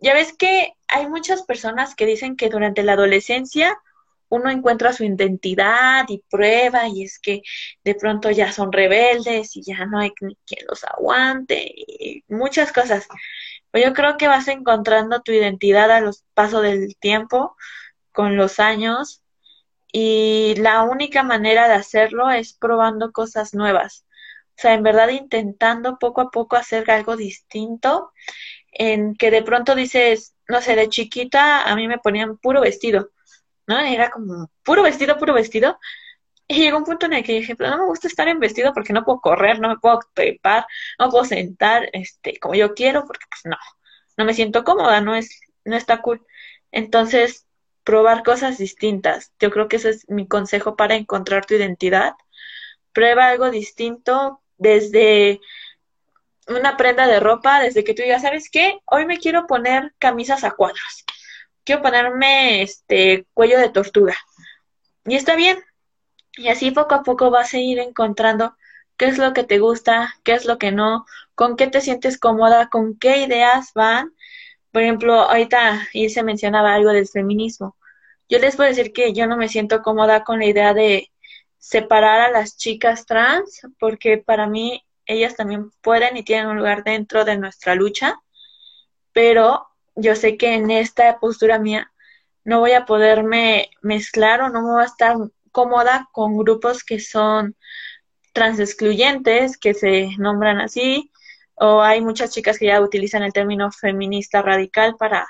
[0.00, 3.76] Ya ves que hay muchas personas que dicen que durante la adolescencia
[4.28, 7.42] uno encuentra su identidad y prueba y es que
[7.84, 13.06] de pronto ya son rebeldes y ya no hay quien los aguante y muchas cosas.
[13.70, 17.56] Pero yo creo que vas encontrando tu identidad a los pasos del tiempo,
[18.12, 19.22] con los años
[19.92, 24.04] y la única manera de hacerlo es probando cosas nuevas.
[24.50, 28.12] O sea, en verdad intentando poco a poco hacer algo distinto,
[28.72, 33.10] en que de pronto dices, no sé, de chiquita a mí me ponían puro vestido,
[33.68, 33.78] ¿no?
[33.78, 35.78] Era como puro vestido, puro vestido.
[36.48, 38.92] Y llegó un punto en el que dije, no me gusta estar en vestido porque
[38.94, 40.66] no puedo correr, no me puedo trepar,
[40.98, 43.56] no puedo sentar, este, como yo quiero, porque pues no,
[44.16, 46.26] no me siento cómoda, no es, no está cool.
[46.72, 47.46] Entonces,
[47.84, 49.32] probar cosas distintas.
[49.38, 52.14] Yo creo que ese es mi consejo para encontrar tu identidad.
[52.92, 55.40] Prueba algo distinto desde
[56.48, 58.78] una prenda de ropa, desde que tú digas, ¿sabes qué?
[58.86, 61.04] Hoy me quiero poner camisas a cuadros.
[61.68, 64.16] Quiero ponerme este cuello de tortuga.
[65.04, 65.58] Y está bien.
[66.38, 68.56] Y así poco a poco vas a ir encontrando
[68.96, 71.04] qué es lo que te gusta, qué es lo que no,
[71.34, 74.14] con qué te sientes cómoda, con qué ideas van.
[74.72, 77.76] Por ejemplo, ahorita se mencionaba algo del feminismo.
[78.30, 81.12] Yo les puedo decir que yo no me siento cómoda con la idea de
[81.58, 86.82] separar a las chicas trans, porque para mí ellas también pueden y tienen un lugar
[86.82, 88.18] dentro de nuestra lucha,
[89.12, 89.67] pero
[89.98, 91.92] yo sé que en esta postura mía
[92.44, 95.16] no voy a poderme mezclar o no me voy a estar
[95.52, 97.56] cómoda con grupos que son
[98.32, 101.10] trans excluyentes, que se nombran así,
[101.56, 105.28] o hay muchas chicas que ya utilizan el término feminista radical para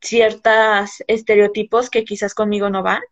[0.00, 3.02] ciertos estereotipos que quizás conmigo no van.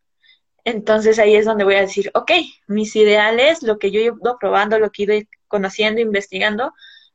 [0.64, 2.32] Entonces ahí es donde voy a decir, ok,
[2.66, 6.72] mis ideales, lo que yo he ido probando, lo que he ido conociendo, investigando,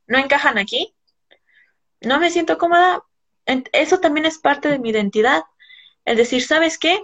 [0.07, 0.93] no encajan aquí.
[2.01, 3.03] No me siento cómoda.
[3.45, 5.43] Eso también es parte de mi identidad.
[6.05, 6.99] El decir, ¿sabes qué?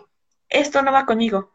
[0.49, 1.53] Esto no va conmigo.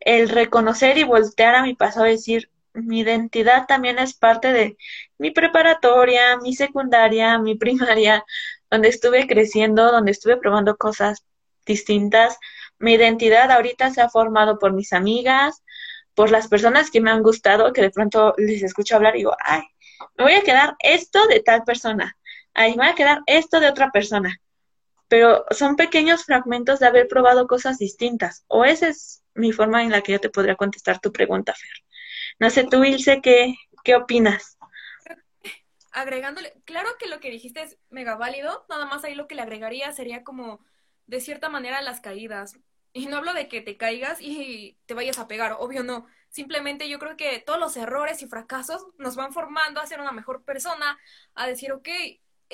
[0.00, 4.76] El reconocer y voltear a mi pasado decir, mi identidad también es parte de
[5.18, 8.24] mi preparatoria, mi secundaria, mi primaria,
[8.70, 11.24] donde estuve creciendo, donde estuve probando cosas
[11.64, 12.38] distintas.
[12.78, 15.62] Mi identidad ahorita se ha formado por mis amigas,
[16.14, 19.36] por las personas que me han gustado, que de pronto les escucho hablar y digo,
[19.40, 19.62] ay,
[20.16, 22.16] me voy a quedar esto de tal persona,
[22.54, 24.40] me voy a quedar esto de otra persona.
[25.08, 28.44] Pero son pequeños fragmentos de haber probado cosas distintas.
[28.48, 31.84] O esa es mi forma en la que yo te podría contestar tu pregunta, Fer.
[32.38, 34.58] No sé, tú, Ilse, ¿qué, qué opinas?
[35.92, 39.42] Agregándole, claro que lo que dijiste es mega válido, nada más ahí lo que le
[39.42, 40.58] agregaría sería como,
[41.06, 42.58] de cierta manera, las caídas.
[42.92, 46.06] Y no hablo de que te caigas y te vayas a pegar, obvio no.
[46.30, 50.12] Simplemente yo creo que todos los errores y fracasos nos van formando a ser una
[50.12, 50.98] mejor persona,
[51.34, 51.88] a decir, ok,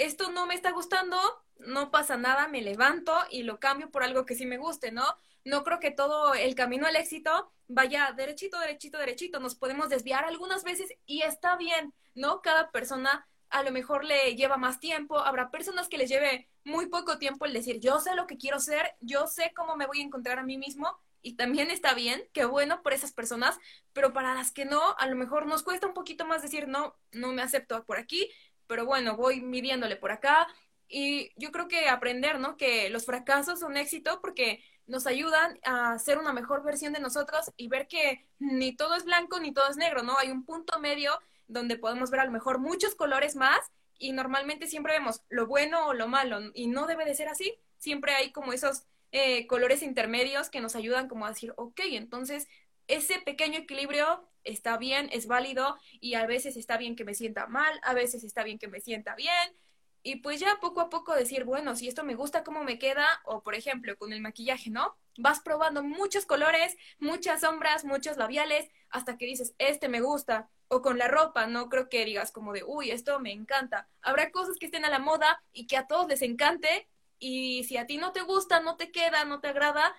[0.05, 1.19] esto no me está gustando,
[1.59, 5.05] no pasa nada, me levanto y lo cambio por algo que sí me guste, ¿no?
[5.45, 9.41] No creo que todo el camino al éxito vaya derechito, derechito, derechito.
[9.41, 12.41] Nos podemos desviar algunas veces y está bien, ¿no?
[12.43, 16.87] Cada persona a lo mejor le lleva más tiempo, habrá personas que les lleve muy
[16.87, 20.01] poco tiempo el decir, yo sé lo que quiero ser, yo sé cómo me voy
[20.01, 23.59] a encontrar a mí mismo y también está bien, qué bueno por esas personas,
[23.93, 26.97] pero para las que no, a lo mejor nos cuesta un poquito más decir, no,
[27.13, 28.31] no me acepto por aquí,
[28.71, 30.47] pero bueno, voy midiéndole por acá
[30.89, 32.57] y yo creo que aprender, ¿no?
[32.57, 37.51] Que los fracasos son éxito porque nos ayudan a ser una mejor versión de nosotros
[37.57, 40.17] y ver que ni todo es blanco ni todo es negro, ¿no?
[40.19, 41.19] Hay un punto medio
[41.49, 43.59] donde podemos ver a lo mejor muchos colores más
[43.99, 47.53] y normalmente siempre vemos lo bueno o lo malo y no debe de ser así.
[47.79, 52.47] Siempre hay como esos eh, colores intermedios que nos ayudan como a decir, ok, entonces
[52.91, 57.47] ese pequeño equilibrio está bien, es válido y a veces está bien que me sienta
[57.47, 59.57] mal, a veces está bien que me sienta bien.
[60.03, 63.07] Y pues ya poco a poco decir, bueno, si esto me gusta, cómo me queda,
[63.25, 64.97] o por ejemplo con el maquillaje, ¿no?
[65.19, 70.81] Vas probando muchos colores, muchas sombras, muchos labiales, hasta que dices, este me gusta, o
[70.81, 73.89] con la ropa, no creo que digas como de, uy, esto me encanta.
[74.01, 76.89] Habrá cosas que estén a la moda y que a todos les encante
[77.21, 79.95] y si a ti no te gusta, no te queda, no te agrada,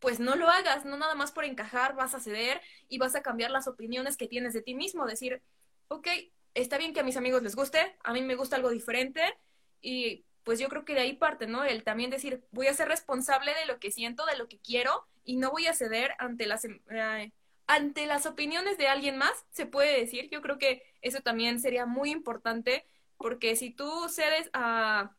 [0.00, 3.22] pues no lo hagas, no nada más por encajar vas a ceder y vas a
[3.22, 5.42] cambiar las opiniones que tienes de ti mismo, decir,
[5.88, 6.08] ok,
[6.54, 9.22] está bien que a mis amigos les guste, a mí me gusta algo diferente
[9.80, 11.64] y pues yo creo que de ahí parte, ¿no?
[11.64, 15.06] El también decir, voy a ser responsable de lo que siento, de lo que quiero
[15.24, 16.64] y no voy a ceder ante las...
[16.64, 17.32] Eh,
[17.66, 20.28] ante las opiniones de alguien más, se puede decir.
[20.28, 22.84] Yo creo que eso también sería muy importante
[23.16, 25.12] porque si tú cedes a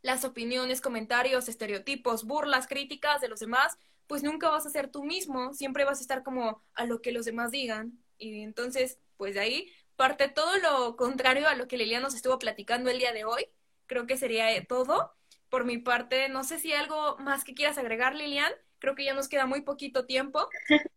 [0.00, 3.76] las opiniones, comentarios, estereotipos, burlas, críticas de los demás,
[4.12, 7.12] pues nunca vas a ser tú mismo, siempre vas a estar como a lo que
[7.12, 7.98] los demás digan.
[8.18, 12.38] Y entonces, pues de ahí parte todo lo contrario a lo que Liliana nos estuvo
[12.38, 13.46] platicando el día de hoy.
[13.86, 15.14] Creo que sería todo.
[15.48, 18.52] Por mi parte, no sé si hay algo más que quieras agregar, Lilian.
[18.80, 20.46] Creo que ya nos queda muy poquito tiempo.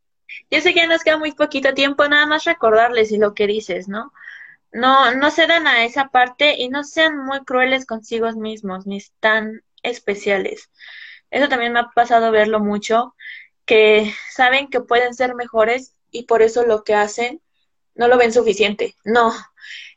[0.51, 3.47] Yo sé que ya nos queda muy poquito tiempo, nada más recordarles y lo que
[3.47, 4.11] dices, ¿no?
[4.73, 9.63] No, no cedan a esa parte y no sean muy crueles consigo mismos, ni tan
[9.83, 10.69] especiales.
[11.31, 13.15] Eso también me ha pasado verlo mucho,
[13.65, 17.41] que saben que pueden ser mejores y por eso lo que hacen
[17.95, 18.95] no lo ven suficiente.
[19.03, 19.33] No,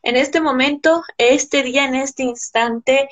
[0.03, 3.09] en este momento, este día, en este instante,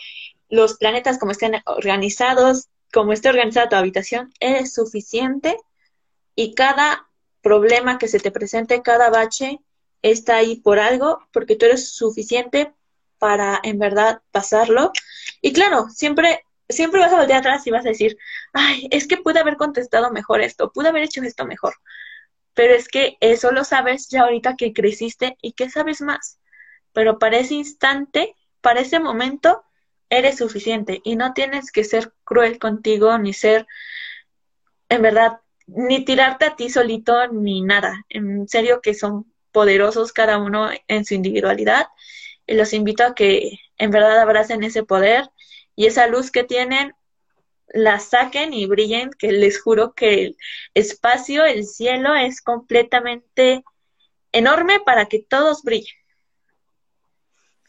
[0.48, 5.56] los planetas como estén organizados, como esté organizada tu habitación, es suficiente
[6.34, 7.08] y cada
[7.42, 9.60] problema que se te presente, cada bache,
[10.02, 12.72] está ahí por algo, porque tú eres suficiente
[13.18, 14.92] para en verdad pasarlo.
[15.40, 18.16] Y claro, siempre, siempre vas a voltear atrás y vas a decir,
[18.52, 21.74] ay, es que pude haber contestado mejor esto, pude haber hecho esto mejor.
[22.54, 26.40] Pero es que eso lo sabes ya ahorita que creciste y que sabes más.
[26.92, 29.62] Pero para ese instante, para ese momento,
[30.08, 33.66] eres suficiente y no tienes que ser cruel contigo ni ser,
[34.88, 38.04] en verdad, ni tirarte a ti solito ni nada.
[38.08, 41.86] En serio que son poderosos cada uno en su individualidad
[42.46, 45.28] y los invito a que en verdad abracen ese poder
[45.76, 46.94] y esa luz que tienen
[47.68, 50.36] la saquen y brillen, que les juro que el
[50.74, 53.64] espacio, el cielo es completamente
[54.32, 55.96] enorme para que todos brillen.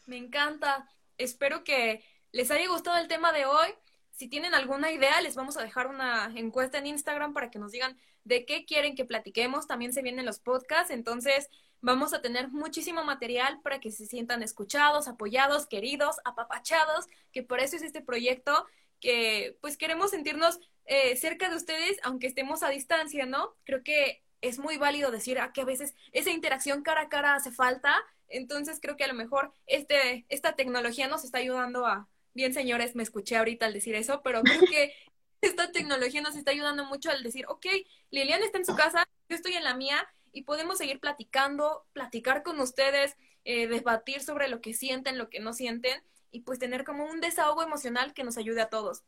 [0.06, 0.88] Me encanta.
[1.18, 2.02] Espero que
[2.32, 3.68] les haya gustado el tema de hoy.
[4.10, 7.72] Si tienen alguna idea, les vamos a dejar una encuesta en Instagram para que nos
[7.72, 9.66] digan de qué quieren que platiquemos.
[9.66, 11.48] También se vienen los podcasts, entonces
[11.80, 17.60] vamos a tener muchísimo material para que se sientan escuchados, apoyados, queridos, apapachados, que por
[17.60, 18.66] eso es este proyecto
[19.00, 23.54] que pues queremos sentirnos eh, cerca de ustedes, aunque estemos a distancia, ¿no?
[23.64, 27.34] Creo que es muy válido decir ah, que a veces esa interacción cara a cara
[27.34, 27.94] hace falta,
[28.28, 32.94] entonces creo que a lo mejor este, esta tecnología nos está ayudando a, bien señores,
[32.94, 34.92] me escuché ahorita al decir eso, pero creo que
[35.40, 37.66] esta tecnología nos está ayudando mucho al decir, ok,
[38.10, 42.42] Liliana está en su casa, yo estoy en la mía y podemos seguir platicando, platicar
[42.42, 46.84] con ustedes, eh, debatir sobre lo que sienten, lo que no sienten y pues tener
[46.84, 49.02] como un desahogo emocional que nos ayude a todos.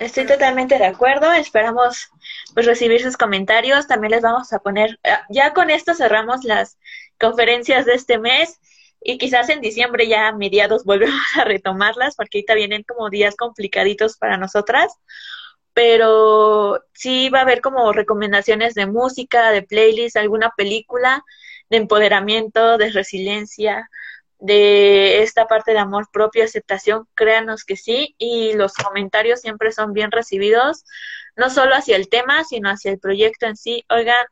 [0.00, 1.30] Estoy totalmente de acuerdo.
[1.32, 2.08] Esperamos
[2.54, 3.86] pues recibir sus comentarios.
[3.86, 6.78] También les vamos a poner, eh, ya con esto cerramos las
[7.18, 8.60] conferencias de este mes
[9.02, 13.36] y quizás en diciembre ya a mediados volvemos a retomarlas porque ahorita vienen como días
[13.36, 14.90] complicaditos para nosotras.
[15.72, 21.24] Pero sí va a haber como recomendaciones de música, de playlist, alguna película,
[21.70, 23.88] de empoderamiento, de resiliencia,
[24.38, 29.92] de esta parte de amor propio, aceptación, créanos que sí, y los comentarios siempre son
[29.92, 30.84] bien recibidos,
[31.36, 33.84] no solo hacia el tema, sino hacia el proyecto en sí.
[33.90, 34.26] Oigan,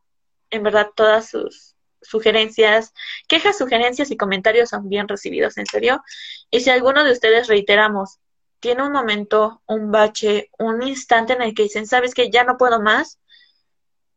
[0.51, 2.93] en verdad todas sus sugerencias,
[3.28, 6.03] quejas, sugerencias y comentarios son bien recibidos, en serio.
[6.51, 8.18] Y si alguno de ustedes reiteramos,
[8.61, 12.56] tiene un momento, un bache, un instante en el que dicen, sabes que ya no
[12.56, 13.18] puedo más,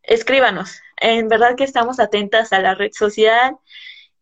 [0.04, 0.82] escríbanos.
[0.98, 3.58] En verdad que estamos atentas a la red social,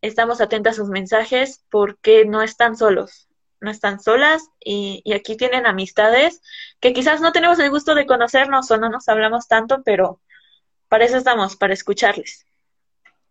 [0.02, 3.28] estamos atentas a sus mensajes porque no están solos,
[3.60, 6.42] no están solas y, aquí tienen amistades
[6.80, 10.22] que quizás no tenemos el gusto de conocernos o no nos hablamos tanto, pero
[10.88, 12.46] para eso estamos, para escucharles.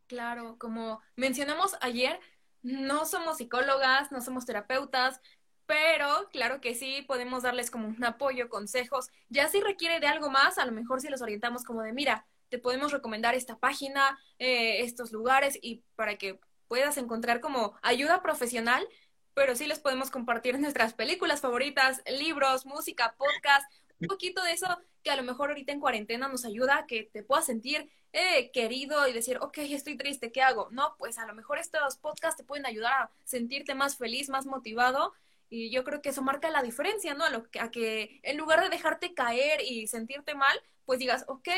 [0.07, 2.18] Claro, como mencionamos ayer,
[2.62, 5.20] no somos psicólogas, no somos terapeutas,
[5.69, 9.11] pero claro que sí podemos darles como un apoyo, consejos.
[9.29, 12.27] Ya si requiere de algo más, a lo mejor si los orientamos como de, mira,
[12.49, 18.23] te podemos recomendar esta página, eh, estos lugares y para que puedas encontrar como ayuda
[18.23, 18.89] profesional,
[19.35, 24.69] pero sí les podemos compartir nuestras películas favoritas, libros, música, podcast, un poquito de eso
[25.03, 29.07] que a lo mejor ahorita en cuarentena nos ayuda que te puedas sentir eh, querido
[29.07, 30.69] y decir, ok, estoy triste, ¿qué hago?
[30.71, 34.47] No, pues a lo mejor estos podcasts te pueden ayudar a sentirte más feliz, más
[34.47, 35.12] motivado.
[35.51, 37.24] Y yo creo que eso marca la diferencia, ¿no?
[37.24, 41.49] A, lo, a que en lugar de dejarte caer y sentirte mal, pues digas, ok,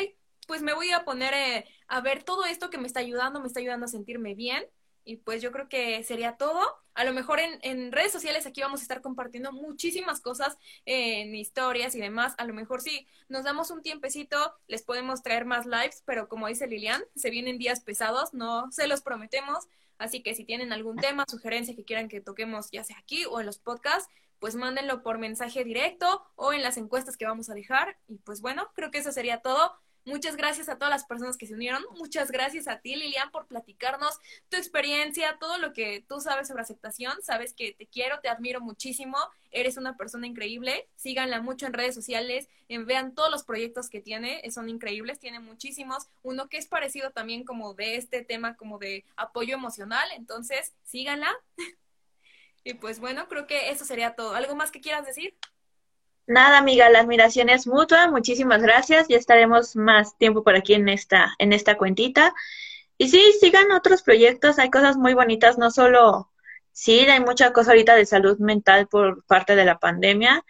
[0.46, 3.46] pues me voy a poner eh, a ver todo esto que me está ayudando, me
[3.46, 4.64] está ayudando a sentirme bien
[5.04, 6.60] y pues yo creo que sería todo.
[6.94, 11.34] A lo mejor en, en redes sociales aquí vamos a estar compartiendo muchísimas cosas en
[11.34, 12.34] historias y demás.
[12.38, 16.48] A lo mejor sí, nos damos un tiempecito, les podemos traer más lives, pero como
[16.48, 19.66] dice Lilian, se vienen días pesados, no se los prometemos.
[20.00, 23.38] Así que si tienen algún tema, sugerencia que quieran que toquemos, ya sea aquí o
[23.38, 27.54] en los podcasts, pues mándenlo por mensaje directo o en las encuestas que vamos a
[27.54, 27.98] dejar.
[28.08, 29.74] Y pues bueno, creo que eso sería todo.
[30.06, 31.82] Muchas gracias a todas las personas que se unieron.
[31.98, 36.62] Muchas gracias a ti, Lilian, por platicarnos tu experiencia, todo lo que tú sabes sobre
[36.62, 37.20] aceptación.
[37.22, 39.18] Sabes que te quiero, te admiro muchísimo.
[39.50, 40.88] Eres una persona increíble.
[40.96, 42.48] Síganla mucho en redes sociales.
[42.68, 44.42] vean todos los proyectos que tiene.
[44.50, 45.18] Son increíbles.
[45.18, 46.08] Tiene muchísimos.
[46.22, 50.08] Uno que es parecido también como de este tema, como de apoyo emocional.
[50.16, 51.30] Entonces, síganla.
[52.64, 54.34] y pues bueno, creo que eso sería todo.
[54.34, 55.36] ¿Algo más que quieras decir?
[56.30, 58.08] Nada, amiga, la admiración es mutua.
[58.08, 59.08] Muchísimas gracias.
[59.08, 62.32] Ya estaremos más tiempo por aquí en esta, en esta cuentita.
[62.96, 64.60] Y sí, sigan otros proyectos.
[64.60, 66.30] Hay cosas muy bonitas, no solo,
[66.70, 70.44] sí, hay mucha cosa ahorita de salud mental por parte de la pandemia.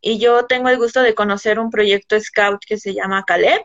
[0.00, 3.62] Y yo tengo el gusto de conocer un proyecto scout que se llama Caleb.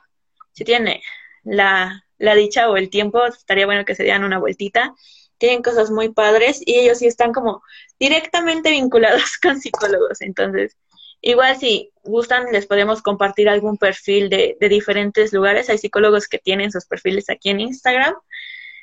[0.54, 1.04] Si tiene
[1.44, 4.96] la, la dicha o el tiempo, estaría bueno que se dieran una vueltita.
[5.38, 7.62] Tienen cosas muy padres y ellos sí están como
[8.00, 10.22] directamente vinculados con psicólogos.
[10.22, 10.76] Entonces,
[11.22, 15.70] Igual si gustan, les podemos compartir algún perfil de, de diferentes lugares.
[15.70, 18.16] Hay psicólogos que tienen sus perfiles aquí en Instagram.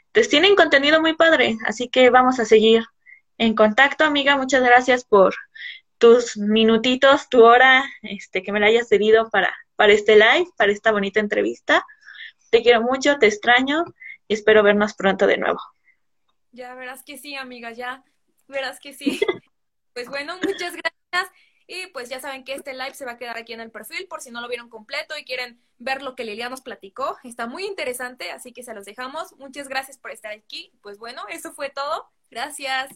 [0.06, 2.84] Entonces tienen contenido muy padre, así que vamos a seguir
[3.36, 4.36] en contacto, amiga.
[4.36, 5.34] Muchas gracias por
[5.98, 10.72] tus minutitos, tu hora, este, que me la hayas cedido para, para este live, para
[10.72, 11.84] esta bonita entrevista.
[12.50, 13.84] Te quiero mucho, te extraño
[14.26, 15.60] y espero vernos pronto de nuevo.
[16.52, 18.02] Ya verás que sí, amiga, ya
[18.46, 19.20] verás que sí.
[19.94, 21.34] Pues bueno, muchas gracias.
[21.70, 24.08] Y pues ya saben que este live se va a quedar aquí en el perfil
[24.08, 27.18] por si no lo vieron completo y quieren ver lo que Lilian nos platicó.
[27.24, 29.36] Está muy interesante, así que se los dejamos.
[29.36, 30.72] Muchas gracias por estar aquí.
[30.80, 32.10] Pues bueno, eso fue todo.
[32.30, 32.88] Gracias.